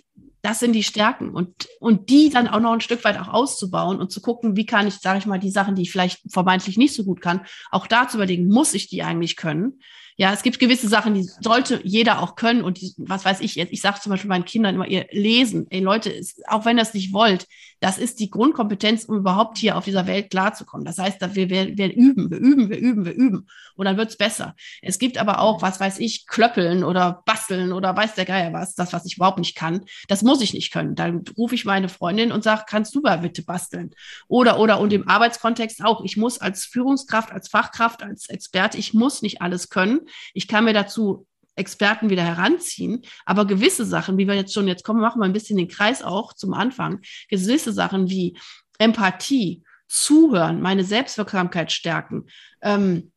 das 0.41 0.59
sind 0.59 0.73
die 0.73 0.83
Stärken 0.83 1.31
und, 1.31 1.67
und 1.79 2.09
die 2.09 2.29
dann 2.29 2.47
auch 2.47 2.59
noch 2.59 2.71
ein 2.73 2.81
Stück 2.81 3.03
weit 3.03 3.19
auch 3.19 3.29
auszubauen 3.29 3.99
und 3.99 4.11
zu 4.11 4.21
gucken, 4.21 4.55
wie 4.55 4.67
kann 4.67 4.87
ich, 4.87 4.95
sage 4.95 5.17
ich 5.17 5.25
mal, 5.25 5.39
die 5.39 5.49
Sachen, 5.49 5.73
die 5.73 5.81
ich 5.81 5.91
vielleicht 5.91 6.21
vermeintlich 6.31 6.77
nicht 6.77 6.93
so 6.93 7.03
gut 7.03 7.19
kann, 7.19 7.41
auch 7.71 7.87
da 7.87 8.07
zu 8.07 8.17
überlegen, 8.17 8.47
muss 8.47 8.75
ich 8.75 8.87
die 8.87 9.01
eigentlich 9.01 9.37
können? 9.37 9.79
Ja, 10.17 10.31
es 10.31 10.43
gibt 10.43 10.59
gewisse 10.59 10.87
Sachen, 10.87 11.13
die 11.13 11.23
sollte 11.23 11.81
jeder 11.83 12.21
auch 12.21 12.35
können 12.35 12.63
und 12.63 12.79
die, 12.79 12.93
was 12.97 13.25
weiß 13.25 13.41
ich 13.41 13.55
jetzt, 13.55 13.73
ich 13.73 13.81
sage 13.81 13.99
zum 13.99 14.11
Beispiel 14.11 14.29
meinen 14.29 14.45
Kindern 14.45 14.75
immer, 14.75 14.87
ihr 14.87 15.07
lesen, 15.11 15.67
ey 15.71 15.81
Leute, 15.81 16.13
auch 16.47 16.63
wenn 16.63 16.77
ihr 16.77 16.83
es 16.83 16.93
nicht 16.93 17.11
wollt, 17.11 17.47
das 17.81 17.97
ist 17.97 18.21
die 18.21 18.29
Grundkompetenz, 18.29 19.05
um 19.05 19.17
überhaupt 19.17 19.57
hier 19.57 19.77
auf 19.77 19.83
dieser 19.83 20.07
Welt 20.07 20.29
klarzukommen. 20.29 20.85
Das 20.85 20.97
heißt, 20.97 21.19
wir, 21.35 21.49
wir, 21.49 21.77
wir 21.77 21.93
üben, 21.93 22.31
wir 22.31 22.37
üben, 22.37 22.69
wir 22.69 22.77
üben, 22.79 23.05
wir 23.05 23.13
üben 23.13 23.47
und 23.75 23.85
dann 23.85 23.97
wird's 23.97 24.15
besser. 24.15 24.55
Es 24.81 24.99
gibt 24.99 25.17
aber 25.17 25.41
auch, 25.41 25.61
was 25.61 25.81
weiß 25.81 25.99
ich, 25.99 26.27
Klöppeln 26.27 26.85
oder 26.85 27.21
basteln 27.25 27.73
oder 27.73 27.95
weiß 27.95 28.15
der 28.15 28.25
Geier 28.25 28.53
was, 28.53 28.73
das, 28.73 28.93
was 28.93 29.05
ich 29.05 29.17
überhaupt 29.17 29.39
nicht 29.39 29.55
kann, 29.55 29.83
das 30.07 30.23
muss 30.23 30.41
ich 30.41 30.53
nicht 30.53 30.71
können. 30.71 30.95
Dann 30.95 31.25
rufe 31.37 31.55
ich 31.55 31.65
meine 31.65 31.89
Freundin 31.89 32.31
und 32.31 32.43
sage, 32.43 32.63
kannst 32.67 32.95
du 32.95 33.01
mal 33.01 33.17
bitte 33.17 33.43
basteln? 33.43 33.91
Oder, 34.29 34.59
oder, 34.59 34.79
und 34.79 34.93
im 34.93 35.09
Arbeitskontext 35.09 35.83
auch, 35.83 36.05
ich 36.05 36.15
muss 36.15 36.39
als 36.39 36.63
Führungskraft, 36.63 37.33
als 37.33 37.49
Fachkraft, 37.49 38.01
als 38.01 38.29
Experte, 38.29 38.77
ich 38.77 38.93
muss 38.93 39.21
nicht 39.21 39.41
alles 39.41 39.69
können. 39.69 40.04
Ich 40.33 40.47
kann 40.47 40.65
mir 40.65 40.73
dazu 40.73 41.27
Experten 41.55 42.09
wieder 42.09 42.23
heranziehen, 42.23 43.01
aber 43.25 43.45
gewisse 43.45 43.85
Sachen, 43.85 44.17
wie 44.17 44.27
wir 44.27 44.35
jetzt 44.35 44.53
schon, 44.53 44.67
jetzt 44.67 44.83
kommen, 44.83 44.99
machen 44.99 45.21
wir 45.21 45.25
ein 45.25 45.33
bisschen 45.33 45.57
den 45.57 45.69
Kreis 45.69 46.03
auch 46.03 46.33
zum 46.33 46.53
Anfang, 46.53 47.01
gewisse 47.29 47.71
Sachen 47.71 48.09
wie 48.09 48.37
Empathie, 48.77 49.63
Zuhören, 49.87 50.61
meine 50.61 50.83
Selbstwirksamkeit 50.83 51.71
stärken, 51.71 52.25
ähm, 52.61 53.11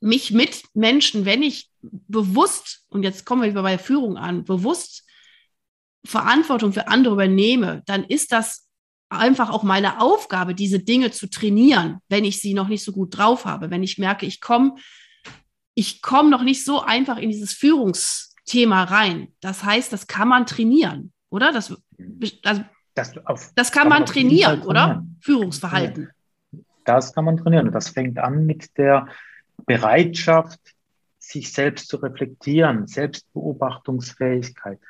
mich 0.00 0.30
mit 0.30 0.62
Menschen, 0.74 1.24
wenn 1.24 1.42
ich 1.42 1.70
bewusst, 1.82 2.84
und 2.88 3.02
jetzt 3.02 3.26
kommen 3.26 3.42
wir 3.42 3.50
wieder 3.50 3.62
bei 3.62 3.70
der 3.70 3.78
Führung 3.78 4.16
an, 4.16 4.44
bewusst 4.44 5.04
Verantwortung 6.04 6.72
für 6.72 6.88
andere 6.88 7.14
übernehme, 7.14 7.82
dann 7.86 8.04
ist 8.04 8.32
das 8.32 8.68
einfach 9.08 9.50
auch 9.50 9.62
meine 9.62 10.00
Aufgabe, 10.00 10.54
diese 10.54 10.78
Dinge 10.78 11.10
zu 11.10 11.28
trainieren, 11.28 11.98
wenn 12.08 12.24
ich 12.24 12.40
sie 12.40 12.54
noch 12.54 12.68
nicht 12.68 12.84
so 12.84 12.92
gut 12.92 13.16
drauf 13.16 13.44
habe, 13.44 13.70
wenn 13.70 13.82
ich 13.82 13.98
merke, 13.98 14.26
ich 14.26 14.40
komme 14.40 14.76
ich 15.78 16.02
komme 16.02 16.28
noch 16.28 16.42
nicht 16.42 16.64
so 16.64 16.82
einfach 16.82 17.18
in 17.18 17.30
dieses 17.30 17.52
Führungsthema 17.52 18.82
rein. 18.82 19.28
Das 19.40 19.62
heißt, 19.62 19.92
das 19.92 20.08
kann 20.08 20.26
man 20.26 20.44
trainieren, 20.44 21.12
oder? 21.30 21.52
Das, 21.52 21.72
also, 22.44 22.64
Das, 22.94 23.16
auf, 23.24 23.52
das 23.54 23.70
kann 23.70 23.82
Kann 23.82 23.90
man 23.90 23.98
Fall 23.98 24.14
trainieren, 24.14 24.62
oder? 24.62 24.86
trainieren. 24.86 25.16
Führungsverhalten. 25.20 26.10
das 26.84 27.14
kann 27.14 27.24
man 27.24 27.36
trainieren. 27.36 27.68
Und 27.68 27.74
das 27.74 27.90
fängt 27.90 28.18
an 28.18 28.44
mit 28.44 28.76
der 28.76 29.06
Bereitschaft, 29.66 30.58
sich 31.20 31.52
selbst 31.52 31.86
zu 31.86 31.98
reflektieren, 31.98 32.88
Selbstbeobachtungsfähigkeit. 32.88 34.80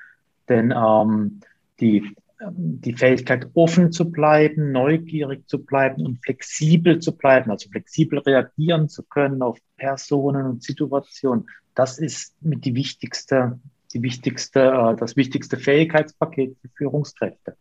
Denn 0.49 0.71
ähm, 0.75 1.41
die, 1.81 2.17
die 2.41 2.95
Fähigkeit, 2.95 3.49
offen 3.55 3.91
zu 3.91 4.11
bleiben, 4.11 4.71
neugierig 4.71 5.49
zu 5.49 5.59
bleiben 5.59 6.07
und 6.07 6.25
flexibel 6.25 7.01
zu 7.01 7.17
bleiben, 7.17 7.51
also 7.51 7.69
flexibel 7.69 8.21
reagieren 8.21 8.89
zu 8.89 9.03
können 9.03 9.43
auf 9.43 9.59
Personen 9.77 10.47
und 10.47 10.63
Situationen, 10.63 11.49
das 11.75 11.99
ist 11.99 12.35
mit 12.41 12.65
die 12.65 12.75
wichtigste, 12.75 13.59
die 13.93 14.03
wichtigste, 14.03 14.61
äh, 14.61 14.97
das 14.97 15.17
wichtigste 15.17 15.57
Fähigkeitspaket 15.57 16.57
für 16.61 16.69
Führungskräfte. 16.77 17.57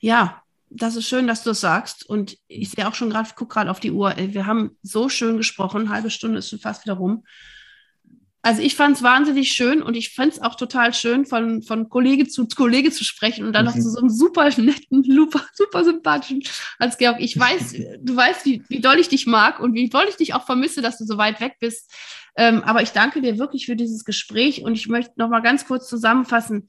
Ja, 0.00 0.42
das 0.70 0.96
ist 0.96 1.08
schön, 1.08 1.26
dass 1.26 1.44
du 1.44 1.50
es 1.50 1.60
sagst. 1.60 2.08
Und 2.08 2.38
ich 2.46 2.70
sehe 2.70 2.88
auch 2.88 2.94
schon 2.94 3.10
gerade, 3.10 3.30
guck 3.34 3.50
gerade 3.50 3.70
auf 3.70 3.80
die 3.80 3.92
Uhr. 3.92 4.14
Wir 4.16 4.46
haben 4.46 4.76
so 4.82 5.08
schön 5.08 5.36
gesprochen. 5.36 5.82
Eine 5.82 5.90
halbe 5.90 6.10
Stunde 6.10 6.38
ist 6.38 6.50
schon 6.50 6.58
fast 6.58 6.84
wieder 6.84 6.94
rum. 6.94 7.24
Also 8.48 8.62
ich 8.62 8.76
fand 8.76 8.96
es 8.96 9.02
wahnsinnig 9.02 9.52
schön 9.52 9.82
und 9.82 9.94
ich 9.94 10.14
fand 10.14 10.32
es 10.32 10.40
auch 10.40 10.54
total 10.54 10.94
schön, 10.94 11.26
von, 11.26 11.60
von 11.60 11.90
Kollege 11.90 12.26
zu 12.26 12.48
Kollege 12.48 12.90
zu 12.90 13.04
sprechen 13.04 13.44
und 13.44 13.52
dann 13.52 13.66
noch 13.66 13.74
Mhm. 13.74 13.82
zu 13.82 13.90
so 13.90 13.98
einem 13.98 14.08
super 14.08 14.48
netten, 14.58 15.04
super, 15.04 15.44
super 15.52 15.84
sympathischen 15.84 16.42
als 16.78 16.96
Georg. 16.96 17.18
Ich 17.20 17.38
weiß, 17.38 17.74
du 18.00 18.16
weißt, 18.16 18.46
wie, 18.46 18.62
wie 18.70 18.80
doll 18.80 18.98
ich 18.98 19.10
dich 19.10 19.26
mag 19.26 19.60
und 19.60 19.74
wie 19.74 19.90
doll 19.90 20.06
ich 20.08 20.16
dich 20.16 20.32
auch 20.32 20.46
vermisse, 20.46 20.80
dass 20.80 20.96
du 20.96 21.04
so 21.04 21.18
weit 21.18 21.42
weg 21.42 21.56
bist. 21.60 21.92
Ähm, 22.36 22.62
aber 22.62 22.80
ich 22.80 22.92
danke 22.92 23.20
dir 23.20 23.36
wirklich 23.36 23.66
für 23.66 23.76
dieses 23.76 24.06
Gespräch 24.06 24.62
und 24.62 24.72
ich 24.76 24.88
möchte 24.88 25.12
noch 25.16 25.28
mal 25.28 25.42
ganz 25.42 25.66
kurz 25.66 25.86
zusammenfassen. 25.86 26.68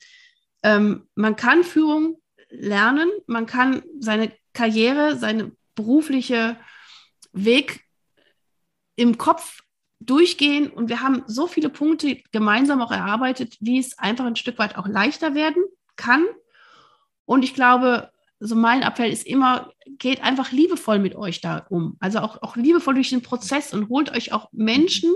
Ähm, 0.63 1.07
man 1.15 1.37
kann 1.37 1.63
Führung 1.63 2.17
lernen, 2.49 3.09
man 3.25 3.45
kann 3.45 3.83
seine 4.01 4.33
Karriere, 4.51 5.17
seine 5.17 5.53
berufliche 5.75 6.57
Weg 7.31 7.85
im 8.97 9.17
Kopf 9.17 9.61
durchgehen 9.99 10.69
und 10.69 10.89
wir 10.89 11.01
haben 11.01 11.23
so 11.27 11.47
viele 11.47 11.69
Punkte 11.69 12.21
gemeinsam 12.31 12.81
auch 12.81 12.91
erarbeitet, 12.91 13.57
wie 13.59 13.79
es 13.79 13.97
einfach 13.99 14.25
ein 14.25 14.35
Stück 14.35 14.57
weit 14.57 14.77
auch 14.77 14.87
leichter 14.87 15.35
werden 15.35 15.63
kann. 15.95 16.25
Und 17.25 17.43
ich 17.43 17.53
glaube, 17.53 18.09
so 18.39 18.55
mein 18.55 18.81
Appell 18.81 19.11
ist 19.11 19.27
immer, 19.27 19.71
geht 19.97 20.23
einfach 20.23 20.51
liebevoll 20.51 20.99
mit 20.99 21.15
euch 21.15 21.41
da 21.41 21.65
um. 21.69 21.97
Also 21.99 22.19
auch, 22.19 22.41
auch 22.41 22.55
liebevoll 22.55 22.93
durch 22.93 23.09
den 23.09 23.21
Prozess 23.21 23.73
und 23.73 23.89
holt 23.89 24.15
euch 24.15 24.31
auch 24.31 24.47
Menschen, 24.53 25.13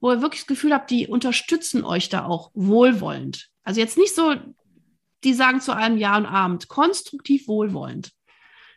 wo 0.00 0.10
ihr 0.10 0.20
wirklich 0.20 0.42
das 0.42 0.48
Gefühl 0.48 0.74
habt, 0.74 0.90
die 0.90 1.06
unterstützen 1.06 1.84
euch 1.84 2.10
da 2.10 2.26
auch 2.26 2.50
wohlwollend. 2.54 3.48
Also 3.64 3.80
jetzt 3.80 3.96
nicht 3.96 4.14
so, 4.14 4.34
die 5.24 5.32
sagen 5.32 5.60
zu 5.60 5.74
einem 5.74 5.96
Ja 5.96 6.16
und 6.16 6.26
Abend, 6.26 6.68
konstruktiv 6.68 7.48
wohlwollend. 7.48 8.10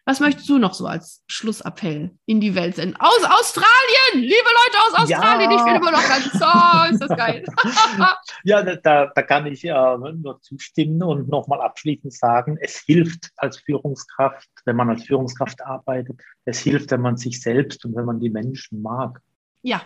Was 0.07 0.19
möchtest 0.19 0.47
du 0.49 0.59
noch 0.59 0.75
so 0.75 0.85
als 0.85 1.23
Schlussappell 1.27 2.11
in 2.27 2.39
die 2.39 2.53
Welt 2.53 2.75
senden? 2.75 2.95
Aus 2.99 3.23
Australien! 3.23 4.13
Liebe 4.13 4.35
Leute 4.35 4.77
aus 4.87 4.93
Australien, 5.01 5.49
Ja. 5.49 5.57
ich 5.57 5.63
bin 5.63 5.75
immer 5.77 5.91
noch 5.91 6.07
ganz, 6.07 6.25
oh, 6.35 6.93
ist 6.93 6.99
das 7.01 7.17
geil. 7.17 7.43
Ja, 8.43 8.61
da- 8.61 9.07
da, 9.07 9.21
kann 9.23 9.47
ich 9.47 9.63
äh, 9.65 9.71
nur 9.97 10.39
zustimmen 10.41 11.01
und 11.01 11.27
nochmal 11.27 11.59
abschließend 11.61 12.13
sagen, 12.13 12.57
es 12.61 12.77
hilft 12.77 13.31
als 13.37 13.57
Führungskraft, 13.57 14.47
wenn 14.65 14.75
man 14.75 14.89
als 14.91 15.03
Führungskraft 15.05 15.61
arbeitet, 15.65 16.21
es 16.45 16.59
hilft, 16.59 16.91
wenn 16.91 17.01
man 17.01 17.17
sich 17.17 17.41
selbst 17.41 17.83
und 17.85 17.95
wenn 17.95 18.05
man 18.05 18.19
die 18.19 18.29
Menschen 18.29 18.83
mag. 18.83 19.19
Ja. 19.63 19.81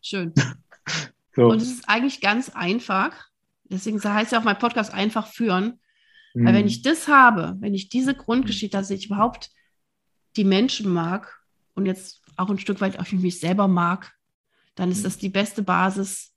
Schön. 0.00 0.32
So. 1.36 1.48
Und 1.48 1.60
es 1.60 1.68
ist 1.68 1.88
eigentlich 1.88 2.20
ganz 2.20 2.50
einfach. 2.50 3.10
Deswegen 3.64 4.00
heißt 4.00 4.30
ja 4.30 4.38
auch 4.38 4.44
mein 4.44 4.56
Podcast 4.56 4.94
einfach 4.94 5.26
führen. 5.26 5.80
Weil 6.42 6.54
wenn 6.54 6.62
Hm. 6.62 6.66
ich 6.66 6.82
das 6.82 7.08
habe, 7.08 7.56
wenn 7.60 7.74
ich 7.74 7.88
diese 7.88 8.14
Grundgeschichte, 8.14 8.76
dass 8.76 8.90
ich 8.90 9.06
überhaupt 9.06 9.50
die 10.36 10.44
Menschen 10.44 10.92
mag 10.92 11.40
und 11.74 11.86
jetzt 11.86 12.22
auch 12.36 12.50
ein 12.50 12.58
Stück 12.58 12.80
weit 12.80 12.98
auch 12.98 13.10
mich 13.12 13.38
selber 13.40 13.68
mag, 13.68 14.12
dann 14.74 14.90
ist 14.90 15.00
Mhm. 15.00 15.04
das 15.04 15.18
die 15.18 15.28
beste 15.28 15.62
Basis 15.62 16.32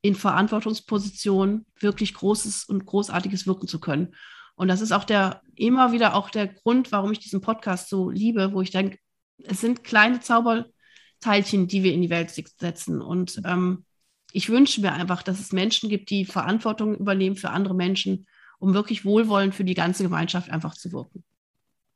in 0.00 0.14
Verantwortungspositionen 0.14 1.66
wirklich 1.80 2.14
Großes 2.14 2.64
und 2.64 2.86
Großartiges 2.86 3.46
wirken 3.46 3.68
zu 3.68 3.80
können. 3.80 4.14
Und 4.54 4.68
das 4.68 4.80
ist 4.80 4.92
auch 4.92 5.04
der, 5.04 5.42
immer 5.54 5.92
wieder 5.92 6.14
auch 6.14 6.30
der 6.30 6.46
Grund, 6.48 6.92
warum 6.92 7.12
ich 7.12 7.18
diesen 7.18 7.42
Podcast 7.42 7.90
so 7.90 8.08
liebe, 8.08 8.52
wo 8.52 8.62
ich 8.62 8.70
denke, 8.70 8.98
es 9.44 9.60
sind 9.60 9.84
kleine 9.84 10.20
Zauberteilchen, 10.20 11.68
die 11.68 11.82
wir 11.82 11.92
in 11.92 12.00
die 12.02 12.10
Welt 12.10 12.30
setzen. 12.30 13.02
Und 13.02 13.40
ähm, 13.44 13.84
ich 14.32 14.48
wünsche 14.48 14.80
mir 14.80 14.92
einfach, 14.92 15.22
dass 15.22 15.40
es 15.40 15.52
Menschen 15.52 15.90
gibt, 15.90 16.08
die 16.08 16.24
Verantwortung 16.24 16.96
übernehmen 16.96 17.36
für 17.36 17.50
andere 17.50 17.74
Menschen, 17.74 18.26
um 18.58 18.74
wirklich 18.74 19.04
wohlwollend 19.04 19.54
für 19.54 19.64
die 19.64 19.74
ganze 19.74 20.02
Gemeinschaft 20.02 20.50
einfach 20.50 20.74
zu 20.74 20.92
wirken. 20.92 21.24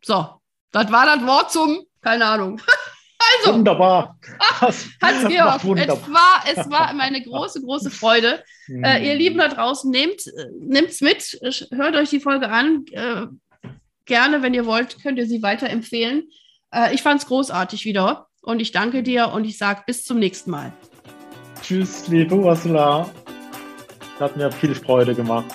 So, 0.03 0.40
das 0.73 0.90
war 0.90 1.07
das 1.07 1.27
Wort 1.27 1.53
zum, 1.53 1.81
keine 2.01 2.27
Ahnung. 2.27 2.61
Also, 3.38 3.53
wunderbar. 3.53 4.18
Hans-Georg, 5.03 5.62
es 5.62 6.11
war, 6.11 6.42
es 6.51 6.70
war 6.70 6.92
meine 6.94 7.23
große, 7.23 7.61
große 7.61 7.90
Freude. 7.90 8.42
Mhm. 8.66 8.83
Äh, 8.83 9.07
ihr 9.07 9.14
Lieben 9.14 9.38
da 9.38 9.49
draußen, 9.49 9.90
nehmt 9.90 10.20
es 10.20 11.01
mit, 11.03 11.38
hört 11.70 11.96
euch 11.96 12.09
die 12.09 12.20
Folge 12.20 12.49
an. 12.49 12.87
Äh, 12.92 13.27
gerne, 14.07 14.42
wenn 14.42 14.55
ihr 14.55 14.66
wollt, 14.66 15.03
könnt 15.03 15.18
ihr 15.18 15.27
sie 15.27 15.42
weiterempfehlen. 15.42 16.31
Äh, 16.73 16.94
ich 16.94 17.03
fand 17.03 17.20
es 17.20 17.29
großartig 17.29 17.85
wieder 17.85 18.27
und 18.42 18.61
ich 18.61 18.73
danke 18.73 19.03
dir 19.03 19.29
und 19.29 19.44
ich 19.44 19.59
sage 19.59 19.83
bis 19.87 20.05
zum 20.05 20.18
nächsten 20.18 20.51
Mal. 20.51 20.73
Tschüss, 21.62 22.09
liebe 22.09 22.35
Ursula. 22.35 23.09
Hat 24.18 24.37
mir 24.37 24.51
viel 24.51 24.75
Freude 24.75 25.14
gemacht. 25.14 25.55